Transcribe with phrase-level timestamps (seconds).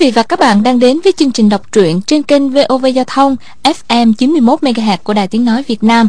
[0.00, 2.86] Quý vị và các bạn đang đến với chương trình đọc truyện trên kênh VOV
[2.94, 6.08] Giao thông FM 91 MHz của Đài Tiếng nói Việt Nam.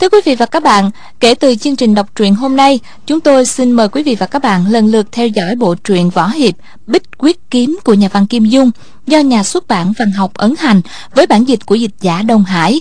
[0.00, 0.90] Thưa quý vị và các bạn,
[1.20, 4.26] kể từ chương trình đọc truyện hôm nay, chúng tôi xin mời quý vị và
[4.26, 6.54] các bạn lần lượt theo dõi bộ truyện võ hiệp
[6.86, 8.70] Bích Quyết Kiếm của nhà văn Kim Dung
[9.06, 10.80] do nhà xuất bản văn học ấn hành
[11.14, 12.80] với bản dịch của dịch giả Đông Hải.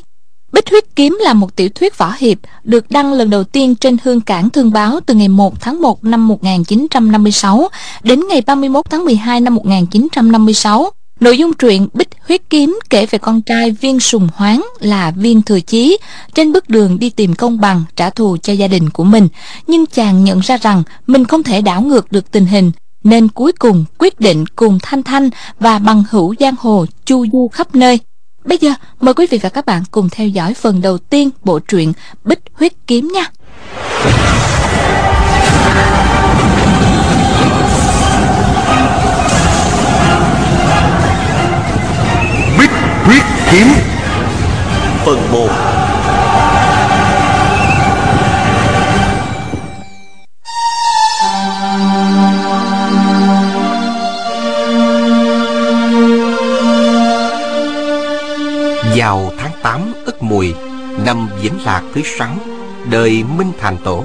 [0.51, 3.97] Bích Huyết Kiếm là một tiểu thuyết võ hiệp, được đăng lần đầu tiên trên
[4.03, 7.69] Hương Cảng Thương Báo từ ngày 1 tháng 1 năm 1956
[8.03, 10.89] đến ngày 31 tháng 12 năm 1956.
[11.19, 15.41] Nội dung truyện Bích Huyết Kiếm kể về con trai Viên Sùng Hoáng là Viên
[15.41, 15.97] Thừa Chí,
[16.33, 19.27] trên bước đường đi tìm công bằng, trả thù cho gia đình của mình.
[19.67, 22.71] Nhưng chàng nhận ra rằng mình không thể đảo ngược được tình hình,
[23.03, 27.47] nên cuối cùng quyết định cùng Thanh Thanh và bằng hữu giang hồ chu du
[27.47, 27.99] khắp nơi.
[28.47, 31.59] Bây giờ, mời quý vị và các bạn cùng theo dõi phần đầu tiên bộ
[31.59, 33.23] truyện Bích Huyết Kiếm nha.
[42.59, 42.71] Bích
[43.03, 43.67] huyết kiếm
[45.05, 45.66] Phần 1
[60.17, 60.53] Tất Mùi
[61.05, 62.35] Năm Vĩnh Lạc thứ sáu
[62.89, 64.03] Đời Minh Thành Tổ.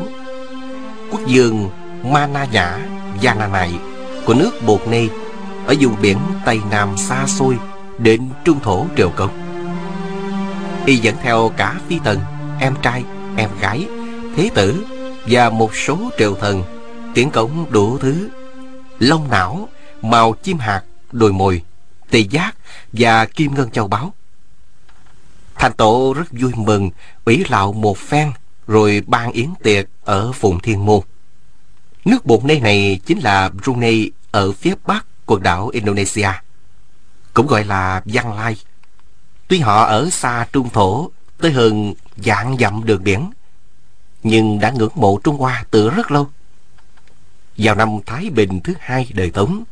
[1.10, 1.70] Quốc dương
[2.04, 2.78] Mana Nhã
[3.20, 3.74] Gia Na này
[4.26, 5.08] Của nước Bột Nê
[5.66, 7.58] Ở vùng biển Tây Nam xa xôi
[7.98, 9.30] Đến trung thổ triều công.
[10.86, 12.20] Y dẫn theo cả phi tần
[12.60, 13.04] Em trai,
[13.36, 13.86] em gái
[14.36, 14.84] Thế tử
[15.26, 16.62] Và một số triều thần
[17.14, 18.28] Tiến cống đủ thứ
[18.98, 19.68] Lông não,
[20.02, 20.82] màu chim hạt,
[21.12, 21.62] đồi mồi
[22.10, 22.54] Tỳ giác
[22.92, 24.12] và kim ngân châu báu.
[25.62, 26.90] Thành tổ rất vui mừng,
[27.24, 28.32] ủy lạo một phen,
[28.66, 31.00] rồi ban yến tiệc ở vùng Thiên Môn.
[32.04, 36.28] Nước bột nê này chính là Brunei ở phía bắc quần đảo Indonesia,
[37.34, 38.56] cũng gọi là Văn Lai.
[39.48, 43.30] Tuy họ ở xa Trung Thổ tới hơn dạng dặm đường biển,
[44.22, 46.30] nhưng đã ngưỡng mộ Trung Hoa từ rất lâu.
[47.56, 49.64] Vào năm Thái Bình thứ hai đời Tống,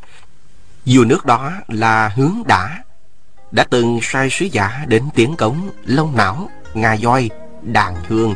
[0.87, 2.83] vua nước đó là Hướng Đã
[3.53, 7.31] đã từng sai sứ giả đến tiếng cống, lông não, ngà voi,
[7.63, 8.35] đàn hương,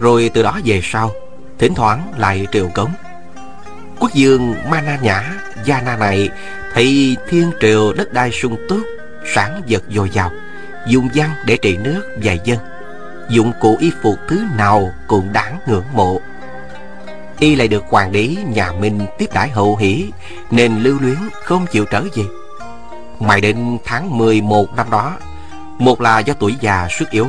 [0.00, 1.10] rồi từ đó về sau,
[1.58, 2.90] thỉnh thoảng lại triều cống.
[3.98, 5.34] Quốc dương mana nhã
[5.64, 6.28] gia na này,
[6.74, 8.80] thì thiên triều đất đai sung túc,
[9.34, 10.30] sản vật dồi dào,
[10.88, 12.58] dùng văn để trị nước và dân,
[13.30, 16.20] dụng cụ y phục thứ nào cũng đáng ngưỡng mộ.
[17.38, 20.10] Y lại được hoàng đế nhà minh tiếp đãi hậu hỷ,
[20.50, 22.24] nên lưu luyến không chịu trở về.
[23.20, 25.16] Mãi đến tháng 11 năm đó,
[25.78, 27.28] Một là do tuổi già sức yếu,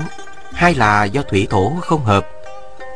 [0.53, 2.27] Hai là do thủy thổ không hợp,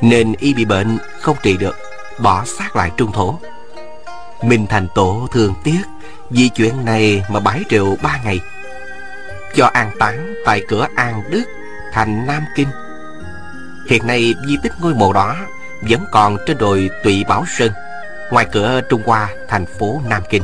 [0.02, 1.75] Nên y bị bệnh không trị được,
[2.19, 3.40] Bỏ xác lại trung thổ.
[4.44, 5.81] Minh Thành Tổ thường tiếc
[6.29, 8.40] Vì chuyện này mà bái triệu ba ngày.
[9.56, 11.44] Cho an táng tại cửa An Đức,
[11.94, 12.68] Thành Nam Kinh.
[13.90, 15.35] Hiện nay di tích ngôi mộ đó
[15.81, 17.72] Vẫn còn trên đồi Tụy Bảo Sơn,
[18.31, 20.44] Ngoài cửa Trung Hoa, thành phố Nam Kinh.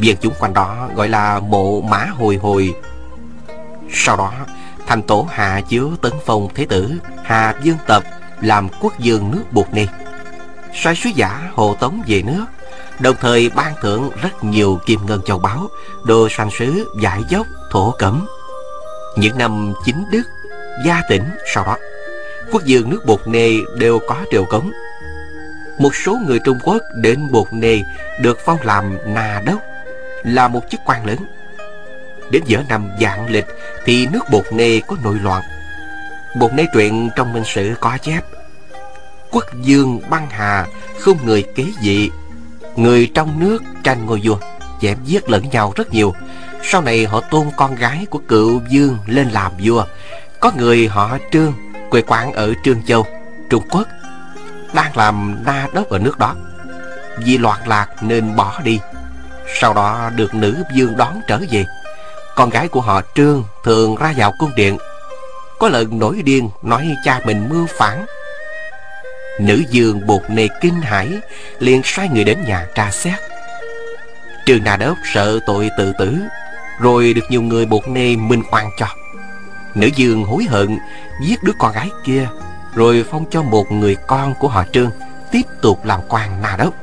[0.00, 2.74] Viên chúng quanh đó gọi là mộ mã hồi hồi.
[3.92, 4.32] Sau đó
[4.86, 6.92] Thành tổ hạ chứa tấn phong thế tử,
[7.24, 8.02] Hà Dương Tập
[8.40, 9.86] làm quốc dương nước Bột Nê
[10.74, 12.44] Sai sứ giả hộ tống về nước,
[13.00, 15.68] Đồng thời ban thưởng rất nhiều kim ngân châu báu,
[16.04, 18.26] Đồ sanh sứ, giải dốc, thổ cẩm.
[19.16, 20.22] Những năm chính đức,
[20.86, 21.24] Gia tỉnh
[21.54, 21.76] sau đó,
[22.52, 24.70] Quốc dương nước Bột Nê đều có triều cống.
[25.78, 27.82] Một số người Trung Quốc đến Bột Nê
[28.20, 29.58] Được phong làm nà đốc
[30.22, 31.18] là một chức quan lớn.
[32.30, 33.46] Đến giữa năm dạng lịch
[33.84, 35.42] Thì nước bột nê có nội loạn.
[36.38, 38.24] Bột nê truyện trong minh sử có chép,
[39.30, 40.66] Quốc dương băng hà
[40.98, 42.10] Không người kế vị,
[42.76, 44.38] Người trong nước tranh ngôi vua.
[44.80, 46.14] Chém giết lẫn nhau rất nhiều.
[46.62, 49.84] Sau này họ tôn con gái của cựu dương lên làm vua.
[50.40, 51.52] Có người họ trương,
[51.90, 53.06] Quê quán ở Trương Châu,
[53.50, 53.88] Trung Quốc,
[54.72, 56.34] Đang làm na đốc ở nước đó.
[57.18, 58.80] Vì loạn lạc nên bỏ đi
[59.54, 61.64] sau đó được nữ dương đón trở về.
[62.36, 64.78] Con gái của họ Trương thường ra vào cung điện.
[65.58, 68.06] Có lần nổi điên nói cha mình mưu phản.
[69.40, 71.20] Nữ dương bột nề kinh hãi,
[71.58, 73.20] liền sai người đến nhà tra xét.
[74.46, 76.18] Trương Na Đốc sợ tội tự tử,
[76.80, 78.86] Rồi được nhiều người bột nề minh oan cho.
[79.74, 80.78] Nữ dương hối hận,
[81.22, 82.28] Giết đứa con gái kia,
[82.74, 84.90] Rồi phong cho một người con của họ Trương
[85.32, 86.74] Tiếp tục làm quan Na Đốc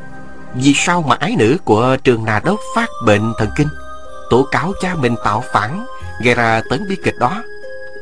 [0.62, 3.68] vì sao mà ái nữ của trường nà đốc phát bệnh thần kinh?
[4.30, 5.86] Tố cáo cha mình tạo phản,
[6.24, 7.44] Gây ra tấn bi kịch đó.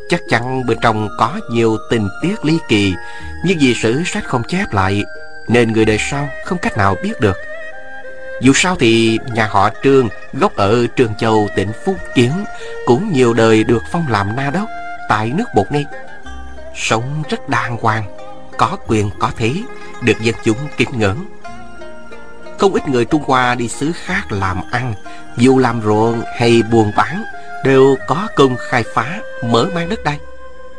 [0.10, 2.94] Chắc chắn bên trong có nhiều tình tiết ly kỳ,
[3.46, 5.04] Nhưng vì sử sách không chép lại,
[5.48, 7.38] Nên người đời sau không cách nào biết được.
[8.42, 12.32] Dù sao thì nhà họ Trương, Gốc ở trường Châu, tỉnh Phúc Kiến,
[12.86, 14.70] Cũng nhiều đời được phong làm na đốc
[15.10, 15.84] Tại nước Bột Ni
[16.76, 18.04] Sống rất đàng hoàng,
[18.58, 19.54] Có quyền có thế,
[20.02, 21.26] Được dân chúng kính ngưỡng.
[22.60, 24.94] Không ít người Trung Hoa đi xứ khác làm ăn,
[25.38, 27.24] Dù làm ruộng hay buôn bán,
[27.64, 30.20] Đều có công khai phá, Mở mang đất đai.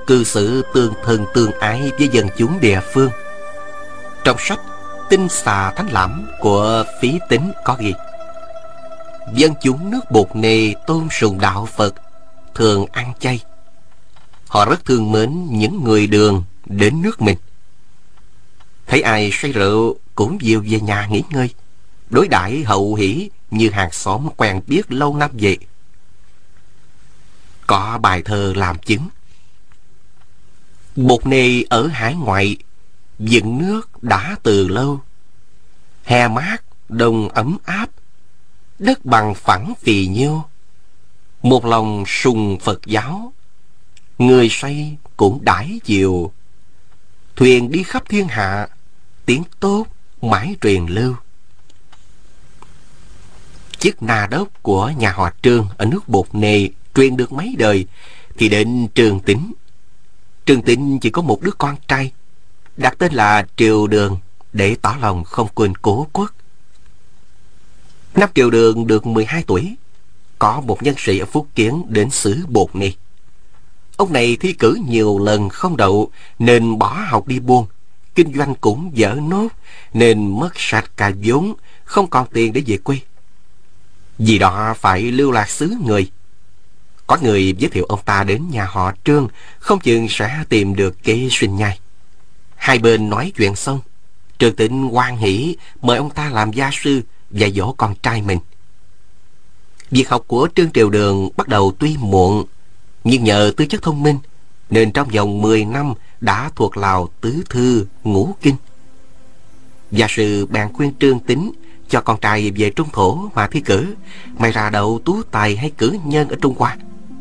[0.06, 3.10] Cư xử tương thân tương ái với dân chúng địa phương.
[4.24, 4.60] Trong sách
[5.10, 7.94] Tinh xà thánh lãm của phí tính có ghi,
[9.32, 11.94] Dân chúng nước bột nề tôn sùng đạo Phật,
[12.54, 13.40] Thường ăn chay.
[14.48, 17.38] Họ rất thương mến những người đường đến nước mình.
[18.86, 21.50] Thấy ai say rượu cũng dìu về nhà nghỉ ngơi.
[22.10, 25.58] Đối đãi hậu hỷ như hàng xóm quen biết lâu năm vậy
[27.66, 29.08] Có bài thơ làm chứng.
[30.96, 32.56] Bột nề ở hải ngoại
[33.18, 35.00] Dựng nước đã từ lâu.
[36.04, 36.56] Hè mát,
[36.88, 37.90] đông ấm áp
[38.78, 40.44] Đất bằng phẳng phì nhiêu.
[41.42, 43.32] Một lòng sùng Phật giáo
[44.18, 46.32] Người say cũng đãi chiều.
[47.36, 48.68] Thuyền đi khắp thiên hạ
[49.26, 49.86] Tiếng tốt
[50.22, 51.14] mãi truyền lưu.
[53.80, 57.86] Chiếc na đốc của nhà họ Trương Ở nước Bột Nề Truyền được mấy đời
[58.38, 59.52] Thì đến Trường Tính
[60.46, 62.12] Trường Tính chỉ có một đứa con trai
[62.76, 64.18] đặt tên là Triều Đường
[64.52, 66.34] để tỏ lòng không quên cố quốc.
[68.14, 69.76] Năm Triều Đường được 12 tuổi,
[70.38, 72.92] có một nhân sĩ ở Phúc Kiến đến xứ Bột nề
[73.96, 77.66] Ông này thi cử nhiều lần không đậu nên bỏ học đi buôn.
[78.14, 79.48] Kinh doanh cũng dở nốt
[79.92, 82.98] nên mất sạch cả vốn, không còn tiền để về quê.
[84.18, 86.10] Vì đó phải lưu lạc xứ người.
[87.06, 89.28] Có người giới thiệu ông ta đến nhà họ Trương,
[89.58, 91.78] không chừng sẽ tìm được kế sinh nhai.
[92.56, 93.80] Hai bên nói chuyện xong,
[94.38, 98.38] Trường Tịnh hoan hỷ mời ông ta làm gia sư và dỗ con trai mình.
[99.90, 102.44] Việc học của Trương Triều Đường bắt đầu tuy muộn,
[103.04, 104.18] nhưng nhờ tư chất thông minh,
[104.70, 108.56] nên trong vòng 10 năm đã thuộc lào tứ thư ngũ kinh.
[109.90, 111.52] Gia sư bèn khuyên Trương Tính
[111.88, 113.94] cho con trai về Trung Thổ mà thi cử,
[114.38, 116.76] mày ra đậu tú tài hay cử nhân ở Trung Hoa,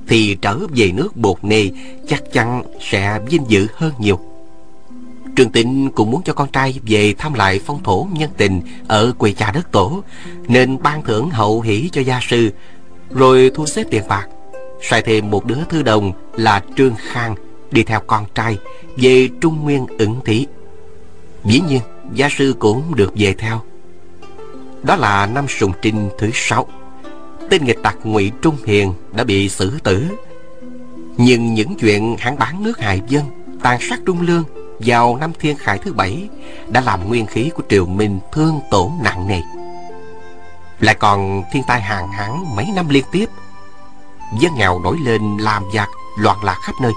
[0.08, 1.70] thì trở về nước bột nề
[2.08, 4.20] chắc chắn sẽ vinh dự hơn nhiều.
[5.36, 9.12] Trường Tịnh cũng muốn cho con trai về thăm lại phong thổ nhân tình ở
[9.18, 10.04] quê cha đất tổ,
[10.48, 12.52] nên ban thưởng hậu hỷ cho gia sư,
[13.10, 14.28] rồi thu xếp tiền bạc,
[14.82, 17.36] Xài thêm một đứa thư đồng là Trương Khang
[17.72, 18.58] đi theo con trai
[18.98, 20.48] về Trung Nguyên ẩn thí.
[21.46, 21.82] Dĩ nhiên,
[22.14, 23.62] gia sư cũng được về theo.
[24.86, 26.68] Đó là năm sùng trinh thứ sáu.
[27.50, 30.08] Tên nghịch tặc ngụy Trung Hiền đã bị xử tử.
[31.18, 33.24] Nhưng những chuyện hắn bán nước hại dân,
[33.62, 34.44] tàn sát trung lương
[34.80, 36.30] vào năm thiên khải thứ bảy
[36.68, 39.42] đã làm nguyên khí của triều minh thương tổn nặng nề
[40.80, 43.30] lại còn thiên tai hàng hán mấy năm liên tiếp
[44.40, 45.90] dân nghèo nổi lên làm giặc
[46.20, 46.92] loạn lạc khắp nơi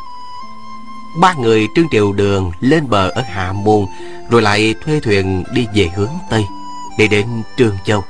[1.21, 3.87] ba người trương triều đường lên bờ ở hạ môn
[4.31, 6.45] rồi lại thuê thuyền đi về hướng tây
[6.99, 8.05] để đến trương châu.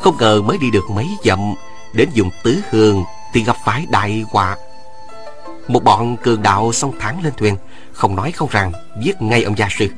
[0.00, 1.54] Không ngờ mới đi được mấy dặm,
[1.92, 4.56] đến vùng tứ hương thì gặp phải đại họa.
[5.68, 7.56] Một bọn cường đạo xông thẳng lên thuyền,
[7.92, 9.88] không nói không rằng Giết ngay ông gia sư.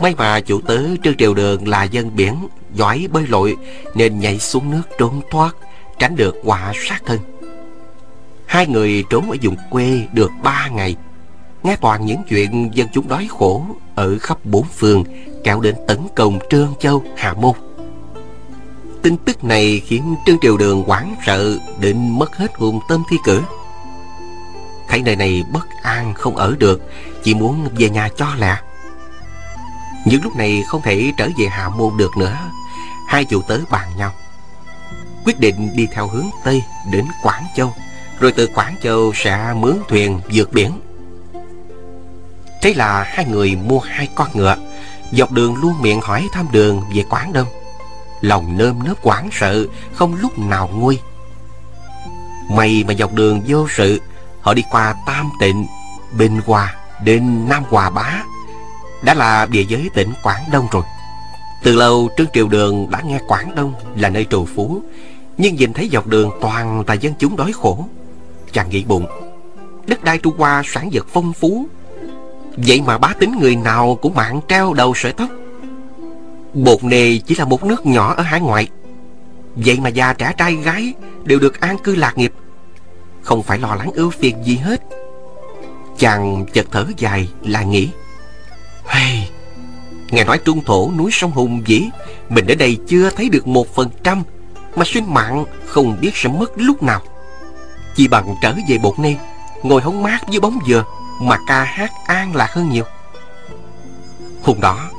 [0.00, 3.56] May mà chủ tớ Trương Triều Đường là dân biển, Giỏi bơi lội,
[3.94, 5.56] Nên nhảy xuống nước trốn thoát,
[5.98, 7.18] Tránh được họa sát thân.
[8.46, 10.96] Hai người trốn ở vùng quê được ba ngày.
[11.62, 15.04] Nghe toàn những chuyện dân chúng đói khổ Ở khắp bốn phương
[15.44, 17.52] Kéo đến tấn công Trương Châu, Hà Môn.
[19.02, 23.16] Tin tức này khiến Trương Triều Đường hoảng sợ Định mất hết hồn tâm thi
[23.24, 23.42] cử.
[24.88, 26.82] Thấy nơi này bất an không ở được
[27.22, 28.56] Chỉ muốn về nhà cho lẹ.
[30.04, 32.36] Những lúc này không thể trở về hà môn được nữa
[33.08, 34.12] Hai chủ tớ bàn nhau.
[35.24, 37.72] Quyết định đi theo hướng Tây đến Quảng Châu
[38.20, 40.80] Rồi từ Quảng Châu sẽ mướn thuyền vượt biển.
[42.62, 44.56] Thế là hai người mua hai con ngựa
[45.12, 47.46] Dọc đường luôn miệng hỏi thăm đường về Quảng Đông.
[48.20, 50.98] Lòng nơm nớp quảng sợ Không lúc nào nguôi.
[52.50, 54.00] May mà dọc đường vô sự
[54.40, 55.66] Họ đi qua Tam Tịnh,
[56.18, 56.74] Bình Hòa
[57.04, 58.22] đến Nam Hòa Bá.
[59.02, 60.82] Đã là địa giới tỉnh Quảng Đông rồi.
[61.62, 64.82] Từ lâu Trương Triều Đường đã nghe Quảng Đông là nơi trù phú
[65.38, 67.84] Nhưng nhìn thấy dọc đường toàn là dân chúng đói khổ
[68.52, 69.06] Chàng nghĩ bụng
[69.86, 71.66] Đất đai Trung Hoa sản vật phong phú
[72.66, 75.28] Vậy mà bá tính người nào cũng mạng treo đầu sợi tóc.
[76.54, 78.68] Bột nề chỉ là một nước nhỏ ở hải ngoại.
[79.56, 82.32] Vậy mà già trẻ trai gái đều được an cư lạc nghiệp.
[83.22, 84.82] Không phải lo lắng ưu phiền gì hết.
[85.98, 87.88] Chàng chợt thở dài lại nghĩ.
[88.86, 89.28] Hey,
[90.10, 91.88] Nghe nói trung thổ núi sông Hùng Vĩ
[92.28, 94.22] Mình ở đây chưa thấy được một phần trăm
[94.76, 97.02] Mà sinh mạng không biết sẽ mất lúc nào.
[97.94, 99.14] Chỉ bằng trở về bột nê
[99.62, 100.84] Ngồi hóng mát dưới bóng dừa
[101.20, 102.84] mà ca hát an lạc hơn nhiều.
[104.42, 104.90] Hôm đó,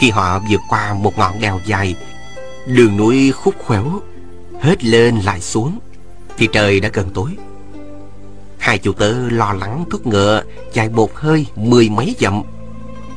[0.00, 1.94] Khi họ vượt qua một ngọn đèo dài,
[2.66, 4.02] Đường núi khúc khuỷu
[4.60, 5.78] Hết lên lại xuống,
[6.36, 7.36] Thì trời đã gần tối.
[8.58, 10.42] Hai chủ tớ lo lắng thúc ngựa
[10.72, 12.42] Chạy một hơi mười mấy dặm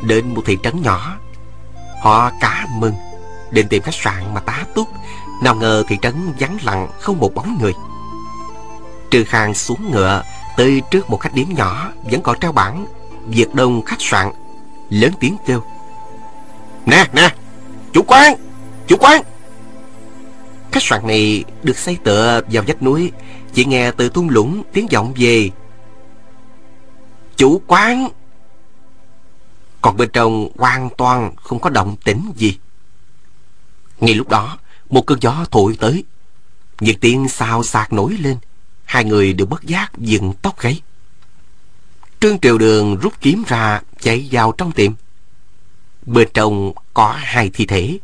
[0.03, 1.17] Đến một thị trấn nhỏ.
[2.01, 2.93] Họ cả mừng
[3.51, 4.87] Định tìm khách sạn mà tá túc,
[5.43, 7.73] Nào ngờ thị trấn vắng lặng Không một bóng người.
[9.11, 10.23] Trừ Khang xuống ngựa
[10.58, 12.86] Tới trước một khách điếm nhỏ, Vẫn còn treo bảng
[13.27, 14.31] Việc Đông khách sạn
[14.89, 15.63] Lớn tiếng kêu.
[16.86, 17.36] Nè nè,
[17.93, 18.36] Chủ quán
[18.88, 19.22] Chủ quán.
[20.72, 23.12] Khách sạn này được xây tựa vào vách núi,
[23.53, 25.50] Chỉ nghe từ thung lũng tiếng vọng về.
[27.36, 28.10] Chủ quán.
[29.81, 32.58] Còn bên trong hoàn toàn không có động tĩnh gì.
[34.00, 34.58] Ngay lúc đó,
[34.89, 36.03] Một cơn gió thổi tới,
[36.79, 38.38] Những tiếng xào xạc nổi lên.
[38.91, 40.81] Hai người đều bất giác dừng tóc gáy.
[42.19, 44.93] Trương Triều Đường rút kiếm ra, Chạy vào trong tiệm.
[46.05, 47.98] Bên trong có hai thi thể,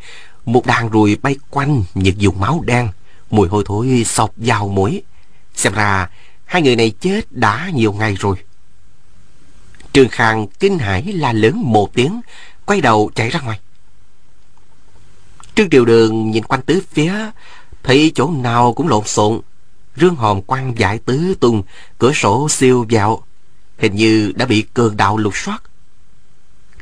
[0.46, 2.90] một đàn ruồi bay quanh những dùng máu đen,
[3.30, 5.04] Mùi hôi thối sọc vào mũi.
[5.56, 6.10] Xem ra
[6.46, 8.36] hai người này chết đã nhiều ngày rồi.
[9.94, 12.22] Trương Khang kinh hãi la lớn một tiếng,
[12.66, 13.60] Quay đầu chạy ra ngoài.
[15.56, 17.14] Trương Triều Đường nhìn quanh tứ phía,
[17.84, 19.42] Thấy chỗ nào cũng lộn xộn.
[20.00, 21.64] Rương hòm quăng dại tứ tung,
[21.98, 23.24] Cửa sổ siêu vào
[23.78, 25.64] Hình như đã bị cường đạo lục soát.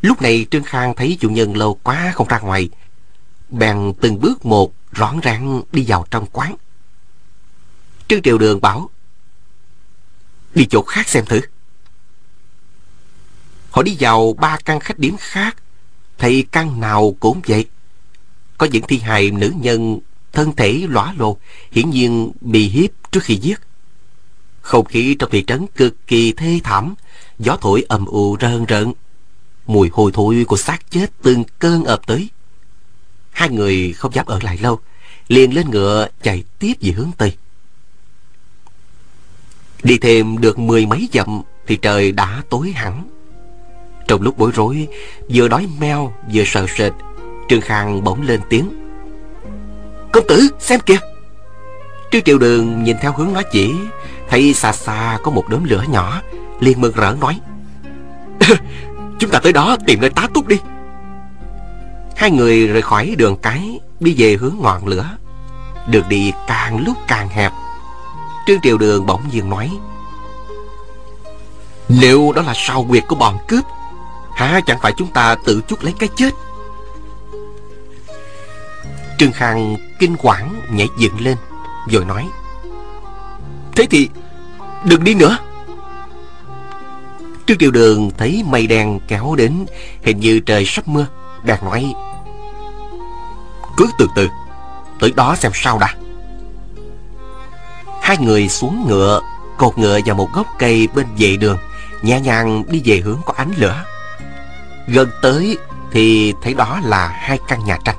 [0.02, 2.70] Lúc này Trương Khang thấy chủ nhân lâu quá không ra ngoài,
[3.50, 6.56] bèn từng bước một rõn ràng đi vào trong quán.
[8.08, 8.90] Trương triều đường bảo,
[10.56, 11.42] đi chỗ khác xem thử.
[13.72, 15.58] Họ đi vào ba căn khách điểm khác,
[16.18, 17.66] thấy căn nào cũng vậy.
[18.58, 20.00] Có những thi hài nữ nhân
[20.36, 21.38] thân thể lõa lồ,
[21.72, 23.60] hiển nhiên bị hiếp trước khi giết.
[24.62, 26.96] Không khí trong thị trấn cực kỳ thê thảm,
[27.40, 28.94] gió thổi ầm ù rơn rợn.
[29.68, 32.30] Mùi hôi thối của xác chết từng cơn ập tới.
[33.32, 34.80] Hai người không dám ở lại lâu,
[35.28, 37.34] liền lên ngựa chạy tiếp về hướng Tây.
[39.84, 43.10] Đi thêm được mười mấy dặm Thì trời đã tối hẳn.
[44.08, 44.88] Trong lúc bối rối,
[45.30, 46.94] Vừa đói meo vừa sợ sệt,
[47.50, 48.85] Trương Khang bỗng lên tiếng.
[50.16, 50.98] Công tử, xem kìa.
[52.12, 53.76] Trương Triệu Đường nhìn theo hướng nói chỉ,
[54.30, 56.22] Thấy xa xa có một đốm lửa nhỏ,
[56.60, 57.40] liền mừng rỡ nói,
[59.20, 60.60] Chúng ta tới đó tìm nơi tá túc đi.
[62.16, 65.10] Hai người rời khỏi đường cái, Đi về hướng ngọn lửa.
[65.88, 67.52] Đường đi càng lúc càng hẹp.
[68.48, 69.72] Trương Triều Đường bỗng nhiên nói
[71.90, 73.64] Nếu đó là sao quyệt của bọn cướp?
[74.36, 76.34] Hả, chẳng phải chúng ta tự chuốc lấy cái chết?
[79.18, 81.38] Trương Khang kinh quản nhảy dựng lên,
[81.90, 82.28] Rồi nói,
[83.76, 84.10] Thế thì
[84.84, 85.38] đừng đi nữa.
[87.46, 89.66] Trương Triều Đường thấy mây đen kéo đến,
[90.04, 91.06] Hình như trời sắp mưa
[91.44, 91.94] Đang nói,
[93.78, 94.30] cứ từ từ,
[95.00, 95.96] Tới đó xem sao đã.
[98.02, 99.22] Hai người xuống ngựa,
[99.58, 101.58] Cột ngựa vào một gốc cây bên vệ đường,
[102.02, 103.84] Nhẹ nhàng đi về hướng có ánh lửa.
[104.88, 105.58] Gần tới
[105.92, 107.96] Thì thấy đó là hai căn nhà tranh.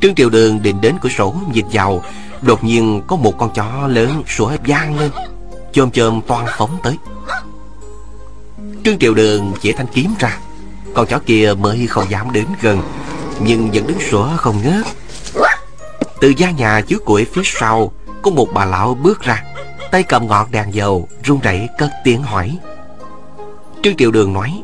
[0.00, 2.02] Trương Triều Đường định đến cửa sổ nhìn vào,
[2.42, 5.10] Đột nhiên có một con chó lớn sủa vang lên,
[5.72, 6.98] Chôm chôm toan phóng tới.
[8.84, 10.38] Trương Triều Đường chỉ thanh kiếm ra,
[10.94, 12.82] Con chó kia mới không dám đến gần,
[13.40, 14.86] nhưng vẫn đứng sủa không ngớt.
[16.20, 19.44] Từ gian nhà chứa củi phía sau, có một bà lão bước ra,
[19.90, 22.58] tay cầm ngọn đèn dầu, run rẩy cất tiếng hỏi.
[23.82, 24.62] Trương triều đường nói,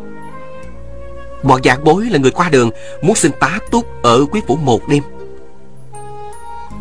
[1.43, 2.71] bọn dạng bối là người qua đường,
[3.03, 5.03] muốn xin tá túc ở quý phủ một đêm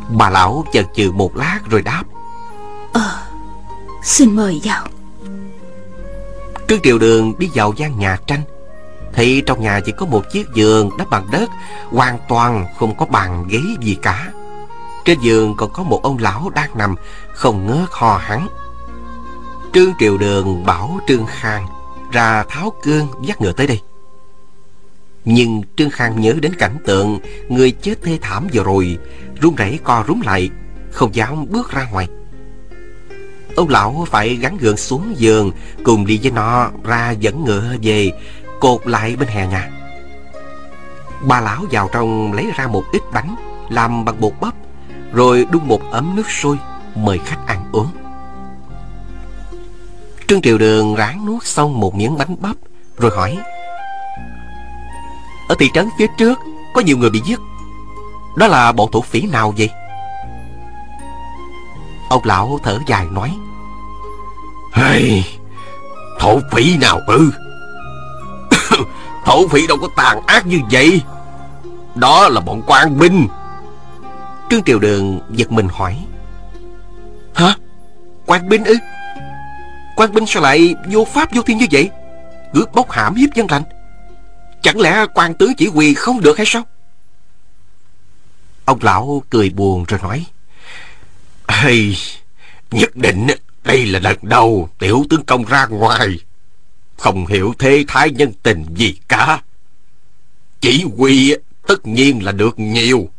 [0.09, 2.03] bà lão chần chừ một lát rồi đáp.
[2.93, 3.23] Ờ
[4.03, 4.87] xin mời vào.
[6.67, 8.41] Trương triều đường đi vào gian nhà tranh
[9.13, 11.49] thì trong nhà chỉ có một chiếc giường đắp bằng đất
[11.91, 14.31] Hoàn toàn không có bàn ghế gì cả.
[15.05, 16.95] Trên giường còn có một ông lão đang nằm
[17.33, 18.47] Không ngớt ho hắn
[19.73, 21.67] Trương Triều Đường bảo Trương Khang
[22.11, 23.81] Ra tháo cương dắt ngựa tới đây.
[25.25, 28.97] Nhưng Trương Khang nhớ đến cảnh tượng Người chết thê thảm vừa rồi
[29.41, 30.49] run rẩy co rúm lại,
[30.91, 32.07] Không dám bước ra ngoài.
[33.55, 35.51] Ông lão phải gắn gượng xuống giường,
[35.83, 38.11] Cùng đi với nó ra dẫn ngựa về,
[38.59, 39.69] cột lại bên hè nhà.
[41.27, 43.35] Bà lão vào trong lấy ra một ít bánh,
[43.69, 44.53] làm bằng bột bắp,
[45.13, 46.57] rồi đun một ấm nước sôi,
[46.95, 47.87] mời khách ăn uống.
[50.27, 52.55] Trương triều đường ráng nuốt xong một miếng bánh bắp,
[52.97, 53.37] rồi hỏi,
[55.47, 56.39] Ở thị trấn phía trước
[56.73, 57.39] Có nhiều người bị giết
[58.35, 59.69] đó là bọn thổ phỉ nào vậy?
[62.09, 63.37] Ông lão thở dài nói.
[64.73, 65.23] Hey,
[66.19, 67.31] Thổ phỉ nào ư?
[69.25, 71.01] Thổ phỉ đâu có tàn ác như vậy.
[71.95, 73.27] Đó là bọn quan binh
[74.49, 76.05] Trương Triều Đường giật mình hỏi.
[77.33, 77.55] Hả?
[78.25, 78.75] Quan binh ư?
[79.95, 81.89] Quan binh sao lại vô pháp vô thiên như vậy?
[82.53, 83.63] Cướp bóc hãm hiếp dân lành.
[84.61, 86.63] Chẳng lẽ quan tướng chỉ huy không được hay sao
[88.69, 90.25] Ông lão cười buồn rồi nói
[91.47, 91.97] hey,
[92.71, 93.27] Nhất định
[93.63, 96.19] đây là lần đầu tiểu tướng công ra ngoài.
[96.97, 99.41] Không hiểu thế thái nhân tình gì cả.
[100.61, 101.35] Chỉ huy
[101.67, 103.09] tất nhiên là được nhiều.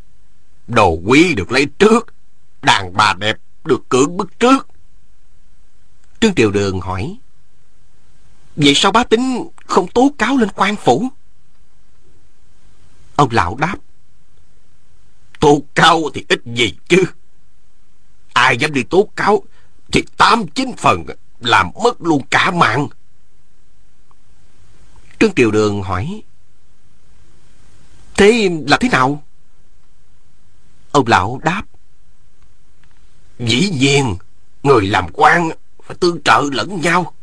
[0.68, 2.14] Đồ quý được lấy trước
[2.62, 4.68] Đàn bà đẹp được cưỡng bức trước.
[6.20, 7.16] Trương Triều Đường hỏi
[8.56, 11.08] Vậy sao bá tính không tố cáo lên quan phủ?
[13.16, 13.76] Ông lão đáp
[15.40, 17.04] Tố cáo thì ít gì chứ.
[18.32, 19.42] Ai dám đi tố cáo
[19.92, 21.04] Thì tám chín phần
[21.40, 22.88] Làm mất luôn cả mạng.
[25.20, 26.22] Trương Triều Đường hỏi,
[28.16, 29.22] Thế là thế nào?
[30.92, 31.62] Ông lão đáp,
[33.38, 34.16] Dĩ nhiên,
[34.62, 35.50] Người làm quan
[35.82, 37.14] Phải tương trợ lẫn nhau.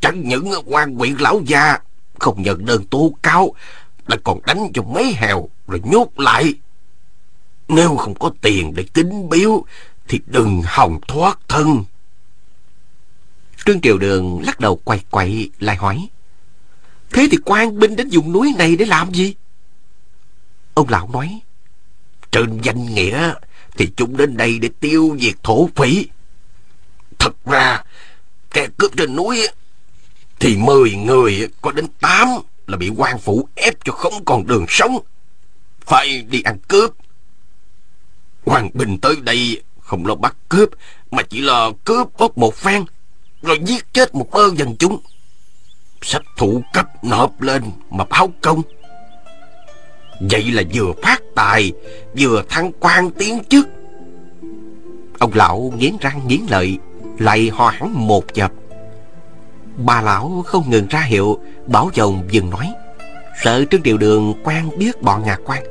[0.00, 1.78] Chẳng những quan huyện lão gia
[2.18, 3.54] Không nhận đơn tố cáo,
[4.06, 6.54] Lại còn đánh cho mấy hèo Rồi nhốt lại.
[7.68, 9.64] Nếu không có tiền để tính biếu
[10.08, 11.84] Thì đừng hòng thoát thân
[13.64, 16.08] Trương Triều Đường lắc đầu quay quậy lại hỏi
[17.10, 19.34] Thế thì quan binh đến vùng núi này để làm gì?
[20.74, 21.40] Ông lão nói
[22.30, 23.34] trên danh nghĩa
[23.76, 26.06] thì chúng đến đây để tiêu diệt thổ phỉ.
[27.18, 27.82] Thật ra,
[28.50, 29.48] kẻ cướp trên núi
[30.38, 32.28] thì mười người có đến tám
[32.66, 34.98] là bị quan phủ ép cho không còn đường sống.
[35.80, 36.90] Phải đi ăn cướp.
[38.46, 40.68] Hoàng Bình tới đây không lo bắt cướp,
[41.10, 42.84] mà chỉ là cướp bóc một phen,
[43.42, 44.98] rồi giết chết một bơ dân chúng.
[46.02, 48.62] Sách thủ cấp nộp lên mà báo công.
[50.20, 51.72] Vậy là vừa phát tài,
[52.18, 53.68] Vừa thăng quan tiến chức
[55.18, 56.78] Ông lão nghiến răng nghiến lợi,
[57.18, 58.52] Lại ho hắn một chập
[59.76, 62.72] Bà lão không ngừng ra hiệu, Bảo chồng dừng nói
[63.44, 65.62] Sợ trước điều Đường quan biết bọn nhà quan,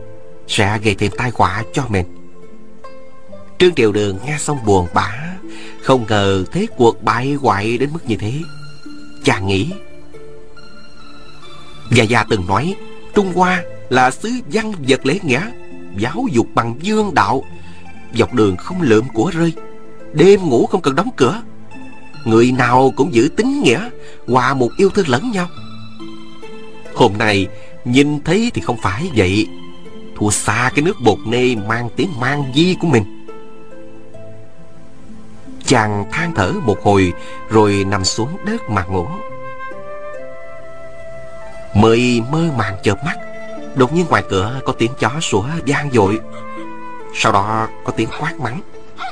[0.47, 2.22] Sẽ gây thêm tai họa cho mình
[3.59, 5.11] Trương Triều Đường nghe xong buồn bã,
[5.83, 8.33] Không ngờ thế cuộc bại hoại đến mức như thế.
[9.23, 9.71] Chàng nghĩ
[11.91, 12.75] Gia Gia từng nói,
[13.15, 15.41] Trung Hoa là xứ văn vật lễ nghĩa,
[15.97, 17.43] giáo dục bằng dương đạo,
[18.13, 19.53] dọc đường không lượm của rơi,
[20.13, 21.41] đêm ngủ không cần đóng cửa.
[22.25, 23.89] Người nào cũng giữ tính nghĩa,
[24.27, 25.47] hòa một yêu thương lẫn nhau.
[26.95, 27.47] Hôm nay,
[27.85, 29.47] nhìn thấy thì không phải vậy.
[30.17, 33.12] Thua xa cái nước bột nê mang tiếng mang di của mình
[35.65, 37.13] chàng than thở một hồi,
[37.49, 39.07] rồi nằm xuống đất mà ngủ.
[41.73, 43.15] Mới mơ màng chợp mắt,
[43.75, 46.19] Đột nhiên ngoài cửa có tiếng chó sủa vang dội.
[47.15, 48.61] Sau đó có tiếng quát mắng,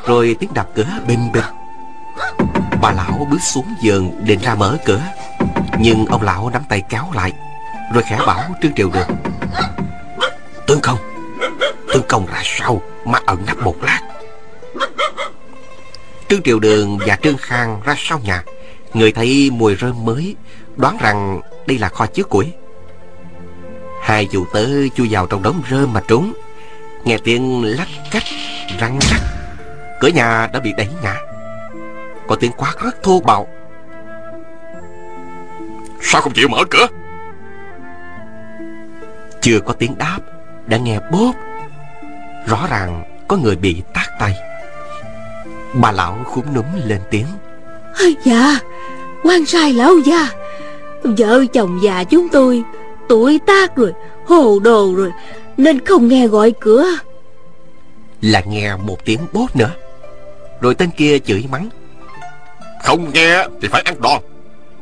[0.05, 1.43] Rồi tiếng đập cửa bình bình
[2.81, 5.01] Bà lão bước xuống giường định ra mở cửa,
[5.79, 7.33] Nhưng ông lão nắm tay kéo lại,
[7.93, 9.17] Rồi khẽ bảo Trương Triều Đường
[10.67, 10.97] Tướng công
[11.93, 14.10] Tướng công ra sau Mà ẩn nắp một lát?
[16.31, 18.43] Trương Triều Đường và Trương Khang ra sau nhà.
[18.93, 20.35] Người thấy mùi rơm mới
[20.75, 22.53] Đoán rằng đây là kho chứa củi.
[24.01, 26.33] Hai chủ tớ chui vào trong đống rơm mà trốn
[27.05, 28.23] Nghe tiếng lách cách
[28.79, 29.21] Răng rắc.
[29.99, 31.15] Cửa nhà đã bị đẩy ngã.
[32.27, 33.47] Có tiếng quát rất thô bạo.
[36.01, 36.87] Sao không chịu mở cửa?
[39.41, 40.19] Chưa có tiếng đáp
[40.65, 41.35] Đã nghe bốp.
[42.47, 44.50] Rõ ràng có người bị tát tay
[45.73, 47.25] Bà lão khúm núm lên tiếng.
[48.23, 48.59] Dạ
[49.23, 50.29] quan sai lão gia.
[51.03, 52.63] Vợ chồng già chúng tôi
[53.09, 53.93] tuổi tác rồi
[54.25, 55.11] Hồ đồ rồi
[55.57, 56.85] Nên không nghe gọi cửa.
[58.21, 59.71] Là nghe một tiếng bốt nữa.
[60.61, 61.69] Rồi tên kia chửi mắng.
[62.83, 64.21] Không nghe thì phải ăn đòn.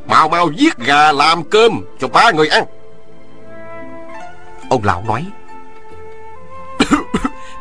[0.08, 2.64] Mau mau giết gà làm cơm Cho ba người ăn.
[4.70, 5.26] Ông lão nói.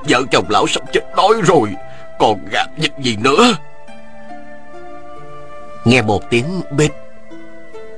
[0.09, 1.69] Vợ chồng lão sắp chết đói rồi
[2.19, 3.57] Còn gạt dịch gì nữa?
[5.85, 6.93] Nghe một tiếng bịch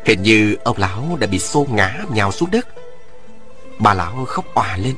[0.05, 2.69] Hình như ông lão đã bị xô ngã nhào xuống đất.
[3.79, 4.95] Bà lão khóc òa lên.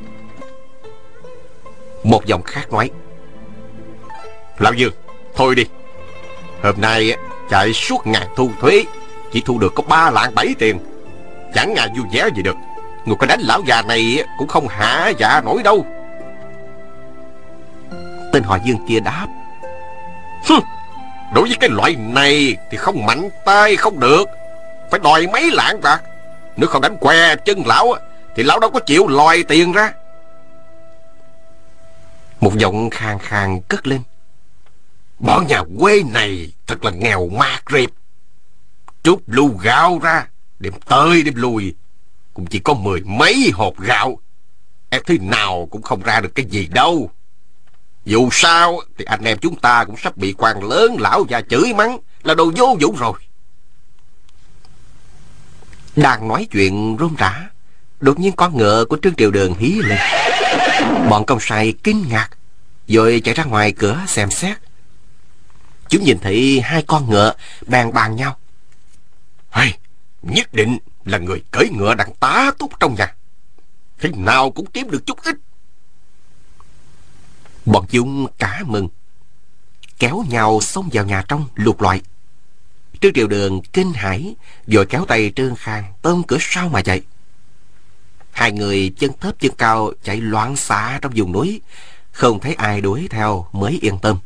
[2.02, 2.90] Một giọng khác nói
[4.58, 4.92] Lão Dương
[5.34, 5.64] Thôi đi.
[6.62, 7.16] Hôm nay
[7.50, 8.84] chạy suốt ngày thu thuế
[9.32, 10.78] Chỉ thu được có ba lạng bảy tiền.
[11.54, 12.56] Chẳng ngại vui vẻ gì được.
[13.04, 15.86] Người có đánh lão già này Cũng không hạ dạ nổi đâu
[18.32, 19.26] Tên họ Dương kia đáp.
[20.48, 20.54] Hừ,
[21.34, 24.24] Đối với cái loại này Thì không mạnh tay không được.
[24.90, 26.02] Phải đòi mấy lạng bạc
[26.56, 27.94] Nếu không đánh què chân lão
[28.34, 29.92] Thì lão đâu có chịu lòi tiền ra.
[32.40, 34.00] Một giọng khang khang cất lên.
[35.18, 37.90] Bọn nhà quê này Thật là nghèo mạt rịp
[39.02, 40.26] Trút lu gạo ra
[40.62, 41.74] Đêm tới đêm lùi.
[42.34, 44.18] Cũng chỉ có mười mấy hộp gạo.
[44.90, 47.10] Em thế nào cũng không ra được cái gì đâu.
[48.04, 51.74] Dù sao Thì anh em chúng ta cũng sắp bị quan lớn Lão già chửi
[51.74, 53.12] mắng Là đồ vô dụng rồi.
[55.96, 57.48] Đang nói chuyện rôm rã
[58.00, 59.98] Đột nhiên con ngựa của Trương Triều Đường hí lên.
[61.10, 62.28] Bọn công sai kinh ngạc
[62.88, 64.58] Rồi chạy ra ngoài cửa xem xét.
[65.88, 67.32] Chúng nhìn thấy hai con ngựa
[67.66, 68.36] bàn bàn nhau.
[69.50, 69.74] Hey,
[70.22, 73.14] Nhất định là người cưỡi ngựa đằng tá túc trong nhà.
[73.98, 75.36] Thế nào cũng kiếm được chút ít.
[77.66, 78.88] Bọn chúng cả mừng.
[79.98, 82.00] Kéo nhau xông vào nhà trong lục loại.
[83.00, 84.34] Trương Triều Đường kinh hãi
[84.66, 87.02] Rồi kéo tay Trương Khang tôm cửa sau mà chạy.
[88.30, 91.60] Hai người chân thấp chân cao chạy loạn xạ trong vùng núi.
[92.12, 94.18] Không thấy ai đuổi theo mới yên tâm.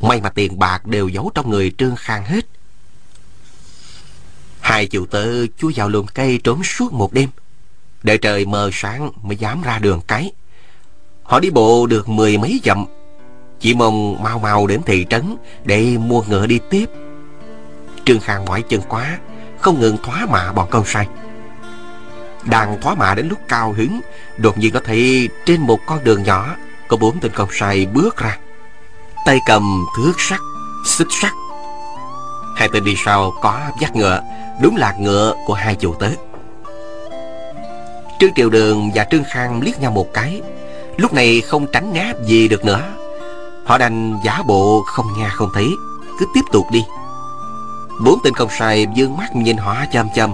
[0.00, 2.46] May mà tiền bạc đều giấu trong người Trương Khang hết.
[4.60, 7.28] Hai chủ tử chui vào lùm cây trốn suốt một đêm.
[8.02, 10.32] Đợi trời mờ sáng mới dám ra đường cái.
[11.32, 12.86] Họ đi bộ được mười mấy dặm.
[13.60, 16.86] Chỉ mong mau mau đến thị trấn Để mua ngựa đi tiếp.
[18.04, 19.18] Trương Khang mỏi chân quá,
[19.58, 21.06] Không ngừng thoá mạ bọn con sai.
[22.44, 24.00] Đang thoá mạ đến lúc cao hứng,
[24.36, 26.56] Đột nhiên có thấy trên một con đường nhỏ,
[26.88, 28.38] Có bốn tên con sai bước ra.
[29.26, 30.40] Tay cầm thước sắt,
[30.86, 31.32] Xích sắt.
[32.56, 34.20] Hai tên đi sau có dắt ngựa,
[34.62, 36.10] Đúng là ngựa của hai chủ tớ.
[38.20, 40.42] Trương Triều Đường và Trương Khang liếc nhau một cái
[40.96, 42.80] Lúc này không tránh né gì được nữa.
[43.64, 45.68] Họ đành giả bộ không nghe không thấy.
[46.18, 46.84] Cứ tiếp tục đi.
[48.04, 50.32] Bốn tên công sai dương mắt nhìn họ chăm chăm.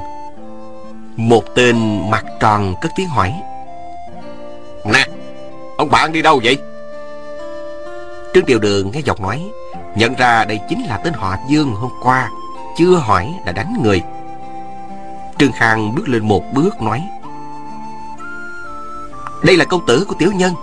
[1.16, 3.34] Một tên mặt tròn cất tiếng hỏi.
[4.84, 5.06] Nè
[5.78, 6.58] Ông bạn đi đâu vậy?
[8.34, 9.50] Trương Triều Đường nghe giọng nói
[9.96, 12.30] Nhận ra đây chính là tên họ Dương hôm qua
[12.76, 14.02] Chưa hỏi đã đánh người.
[15.38, 17.02] Trương Khang bước lên một bước nói
[19.42, 20.54] đây là công tử của tiểu nhân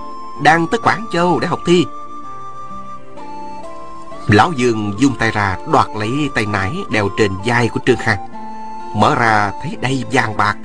[0.43, 1.85] Đang tới Quảng Châu để học thi.
[4.27, 8.17] Lão Dương dung tay ra đoạt lấy tay nải đeo trên vai của Trương Khang.
[8.95, 10.55] Mở ra thấy đầy vàng bạc.